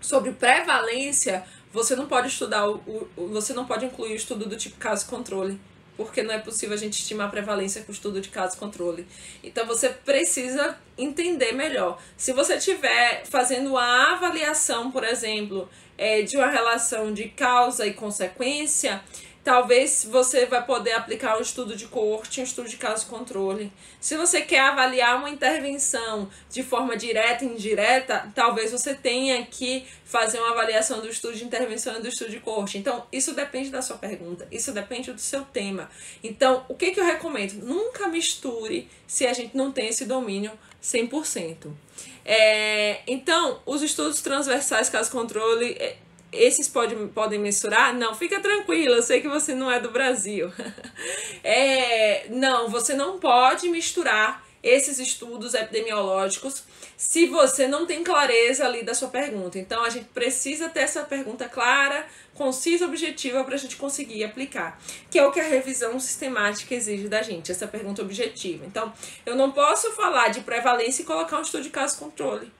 sobre 0.05 0.33
prevalência, 0.33 1.45
você 1.73 1.97
não 1.97 2.07
pode 2.07 2.29
estudar 2.29 2.69
o, 2.69 3.09
o 3.17 3.29
você 3.29 3.53
não 3.53 3.64
pode 3.64 3.85
incluir 3.85 4.12
o 4.12 4.17
estudo 4.17 4.49
do 4.49 4.57
tipo 4.57 4.77
caso 4.77 5.07
controle 5.07 5.59
porque 5.97 6.23
não 6.23 6.35
é 6.35 6.38
possível 6.38 6.75
a 6.75 6.79
gente 6.79 7.01
estimar 7.01 7.29
a 7.29 7.31
prevalência 7.31 7.83
com 7.83 7.93
o 7.93 7.95
estudo 7.95 8.21
de 8.21 8.29
caso 8.29 8.57
controle. 8.57 9.07
Então 9.43 9.67
você 9.67 9.88
precisa 9.88 10.77
entender 10.99 11.53
melhor. 11.53 12.01
Se 12.17 12.33
você 12.33 12.57
estiver 12.57 13.25
fazendo 13.27 13.77
a 13.77 14.12
avaliação, 14.14 14.90
por 14.90 15.05
exemplo, 15.05 15.69
é, 15.97 16.23
de 16.23 16.37
uma 16.37 16.49
relação 16.49 17.12
de 17.12 17.29
causa 17.29 17.87
e 17.87 17.95
consequência, 17.95 19.03
talvez 19.44 20.07
você 20.11 20.46
vai 20.46 20.64
poder 20.64 20.92
aplicar 20.92 21.37
um 21.37 21.42
estudo 21.42 21.76
de 21.76 21.87
coorte, 21.87 22.40
um 22.40 22.44
estudo 22.44 22.66
de 22.66 22.78
caso 22.78 23.07
controle. 23.07 23.70
Se 24.00 24.16
você 24.16 24.40
quer 24.40 24.61
avaliar 24.61 25.18
uma 25.18 25.28
intervenção 25.28 26.30
de 26.50 26.62
forma 26.62 26.96
direta 26.96 27.44
e 27.44 27.48
indireta, 27.48 28.33
talvez 28.35 28.72
você 28.72 28.94
tenha 28.94 29.44
que 29.44 29.85
fazer 30.07 30.38
uma 30.38 30.52
avaliação 30.52 31.00
do 31.00 31.09
estudo 31.09 31.37
de 31.37 31.44
intervenção 31.44 31.98
e 31.98 32.00
do 32.00 32.09
estudo 32.09 32.30
de 32.30 32.40
coorte. 32.40 32.78
Então, 32.78 33.07
isso 33.12 33.35
depende 33.35 33.68
da 33.68 33.83
sua 33.83 33.98
pergunta, 33.98 34.48
isso 34.50 34.72
depende 34.72 35.12
do 35.12 35.20
seu 35.20 35.42
tema. 35.42 35.90
Então, 36.22 36.64
o 36.66 36.74
que, 36.74 36.92
que 36.92 37.00
eu 37.00 37.04
recomendo? 37.04 37.52
Nunca 37.54 38.09
misture 38.09 38.88
se 39.07 39.26
a 39.26 39.33
gente 39.35 39.54
não 39.54 39.70
tem 39.70 39.88
esse 39.88 40.07
domínio 40.07 40.52
100%. 40.83 41.70
É, 42.24 43.00
então, 43.07 43.61
os 43.66 43.83
estudos 43.83 44.22
transversais 44.22 44.88
caso 44.88 45.11
controle 45.11 45.72
é, 45.78 45.96
esses 46.35 46.68
pode, 46.68 46.94
podem 47.09 47.38
mensurar? 47.38 47.94
Não, 47.94 48.14
fica 48.14 48.40
tranquila, 48.40 48.97
eu 48.97 49.03
sei 49.03 49.20
que 49.20 49.29
você 49.29 49.55
não 49.55 49.70
é 49.70 49.81
do 49.81 49.90
Brasil. 49.90 50.53
é, 51.42 52.27
não, 52.31 52.68
você 52.68 52.94
não 52.94 53.18
pode 53.18 53.68
misturar 53.68 54.44
esses 54.62 54.99
estudos 54.99 55.53
epidemiológicos 55.53 56.64
se 56.97 57.27
você 57.27 57.68
não 57.68 57.85
tem 57.85 58.03
clareza 58.03 58.64
ali 58.64 58.83
da 58.83 58.94
sua 58.94 59.09
pergunta. 59.09 59.59
Então 59.59 59.85
a 59.85 59.90
gente 59.90 60.07
precisa 60.07 60.68
ter 60.68 60.81
essa 60.81 61.03
pergunta 61.03 61.49
clara, 61.49 62.07
concisa, 62.33 62.87
objetiva 62.87 63.44
para 63.44 63.55
a 63.55 63.59
gente 63.59 63.77
conseguir 63.77 64.25
aplicar, 64.25 64.81
que 65.11 65.18
é 65.18 65.27
o 65.27 65.31
que 65.31 65.40
a 65.40 65.44
revisão 65.44 66.01
sistemática 66.01 66.75
exige 66.75 67.09
da 67.09 67.23
gente, 67.23 67.53
essa 67.53 67.66
pergunta 67.66 68.01
objetiva. 68.01 68.64
Então 68.64 68.92
eu 69.27 69.37
não 69.37 69.53
posso 69.53 69.92
falar 69.92 70.29
de 70.29 70.40
prevalência 70.40 71.03
e 71.03 71.05
colocar 71.05 71.38
um 71.38 71.42
estudo 71.42 71.62
de 71.62 71.70
caso 71.70 71.99
controle 71.99 72.51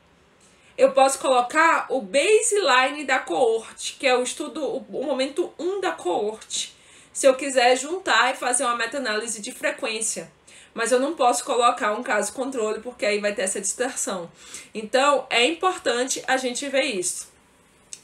eu 0.77 0.93
posso 0.93 1.19
colocar 1.19 1.87
o 1.89 2.01
baseline 2.01 3.05
da 3.05 3.19
coorte, 3.19 3.97
que 3.99 4.07
é 4.07 4.17
o 4.17 4.23
estudo, 4.23 4.65
o 4.65 5.05
momento 5.05 5.53
1 5.59 5.65
um 5.65 5.81
da 5.81 5.93
coorte. 5.93 6.75
Se 7.13 7.27
eu 7.27 7.35
quiser 7.35 7.77
juntar 7.77 8.33
e 8.33 8.37
fazer 8.37 8.65
uma 8.65 8.77
meta-análise 8.77 9.41
de 9.41 9.53
frequência. 9.53 10.33
Mas 10.75 10.91
eu 10.91 10.99
não 10.99 11.15
posso 11.15 11.45
colocar 11.45 11.93
um 11.93 12.03
caso 12.03 12.33
controle, 12.33 12.81
porque 12.81 13.07
aí 13.07 13.21
vai 13.21 13.33
ter 13.33 13.43
essa 13.43 13.61
distorção. 13.61 14.31
Então, 14.75 15.25
é 15.31 15.47
importante 15.47 16.23
a 16.27 16.37
gente 16.37 16.69
ver 16.69 16.83
isso. 16.83 17.33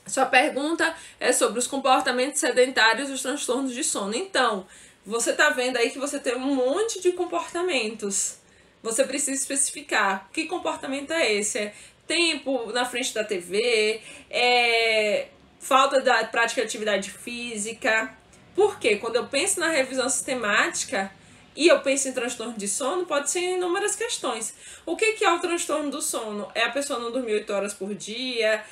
Sua 0.06 0.26
pergunta 0.26 0.94
é 1.18 1.33
sobre 1.33 1.59
os 1.59 1.66
comportamentos 1.66 2.38
sedentários 2.38 3.11
e 3.11 3.12
os 3.12 3.22
transtornos 3.22 3.74
de 3.74 3.83
sono. 3.83 4.14
Então, 4.14 4.66
você 5.04 5.33
tá 5.33 5.50
vendo 5.50 5.76
aí 5.76 5.90
que 5.90 5.98
você 5.98 6.20
tem 6.20 6.37
um 6.37 6.54
monte 6.54 7.00
de 7.00 7.12
comportamentos 7.12 8.38
Você 8.83 9.04
precisa 9.04 9.33
especificar 9.33 10.28
que 10.33 10.46
comportamento 10.46 11.12
é 11.12 11.33
esse. 11.33 11.59
É 11.59 11.74
tempo 12.10 12.72
na 12.72 12.84
frente 12.84 13.14
da 13.14 13.22
TV, 13.22 14.00
é 14.28 15.28
falta 15.60 16.00
da 16.00 16.24
prática 16.24 16.60
de 16.62 16.66
atividade 16.66 17.08
física. 17.08 18.12
Porque 18.52 18.96
quando 18.96 19.14
eu 19.14 19.28
penso 19.28 19.60
na 19.60 19.68
revisão 19.68 20.08
sistemática 20.08 21.12
e 21.54 21.68
eu 21.68 21.80
penso 21.80 22.08
em 22.08 22.12
transtorno 22.12 22.54
de 22.54 22.66
sono, 22.66 23.06
pode 23.06 23.30
ser 23.30 23.40
inúmeras 23.40 23.94
questões. 23.94 24.52
O 24.84 24.96
que, 24.96 25.12
que 25.12 25.24
é 25.24 25.32
o 25.32 25.38
transtorno 25.38 25.88
do 25.88 26.02
sono? 26.02 26.50
É 26.52 26.64
a 26.64 26.70
pessoa 26.70 26.98
não 26.98 27.12
dormir 27.12 27.34
8 27.34 27.52
horas 27.52 27.74
por 27.74 27.94
dia? 27.94 28.64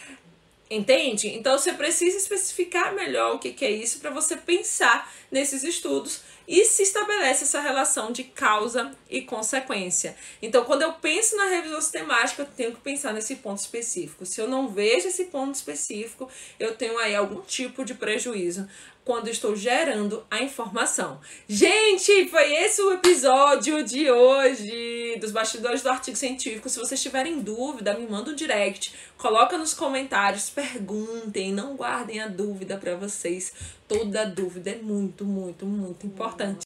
Entende? 0.68 1.28
Então 1.28 1.56
você 1.56 1.72
precisa 1.72 2.16
especificar 2.16 2.92
melhor 2.92 3.36
o 3.36 3.38
que, 3.38 3.52
que 3.52 3.64
é 3.64 3.70
isso 3.70 4.00
para 4.00 4.10
você 4.10 4.36
pensar 4.36 5.10
nesses 5.30 5.62
estudos 5.62 6.22
e 6.48 6.64
se 6.64 6.82
estabelece 6.82 7.44
essa 7.44 7.60
relação 7.60 8.10
de 8.10 8.24
causa 8.24 8.90
e 9.10 9.20
consequência. 9.20 10.16
Então, 10.40 10.64
quando 10.64 10.80
eu 10.80 10.94
penso 10.94 11.36
na 11.36 11.44
revisão 11.44 11.80
sistemática, 11.80 12.42
eu 12.42 12.46
tenho 12.46 12.72
que 12.72 12.80
pensar 12.80 13.12
nesse 13.12 13.36
ponto 13.36 13.58
específico. 13.58 14.24
Se 14.24 14.40
eu 14.40 14.48
não 14.48 14.66
vejo 14.66 15.08
esse 15.08 15.26
ponto 15.26 15.54
específico, 15.54 16.26
eu 16.58 16.74
tenho 16.74 16.98
aí 16.98 17.14
algum 17.14 17.42
tipo 17.42 17.84
de 17.84 17.92
prejuízo 17.92 18.66
quando 19.08 19.28
estou 19.28 19.56
gerando 19.56 20.22
a 20.30 20.42
informação. 20.42 21.18
Gente, 21.48 22.28
foi 22.28 22.52
esse 22.52 22.82
o 22.82 22.92
episódio 22.92 23.82
de 23.82 24.10
hoje 24.10 25.16
dos 25.18 25.30
bastidores 25.30 25.82
do 25.82 25.88
artigo 25.88 26.14
científico. 26.14 26.68
Se 26.68 26.78
vocês 26.78 27.00
tiverem 27.00 27.40
dúvida, 27.40 27.94
me 27.94 28.06
manda 28.06 28.30
um 28.30 28.34
direct, 28.34 28.94
coloca 29.16 29.56
nos 29.56 29.72
comentários, 29.72 30.50
perguntem, 30.50 31.54
não 31.54 31.74
guardem 31.74 32.20
a 32.20 32.28
dúvida 32.28 32.76
para 32.76 32.96
vocês. 32.96 33.54
Toda 33.88 34.26
dúvida 34.26 34.72
é 34.72 34.76
muito, 34.76 35.24
muito, 35.24 35.64
muito 35.64 36.06
importante. 36.06 36.56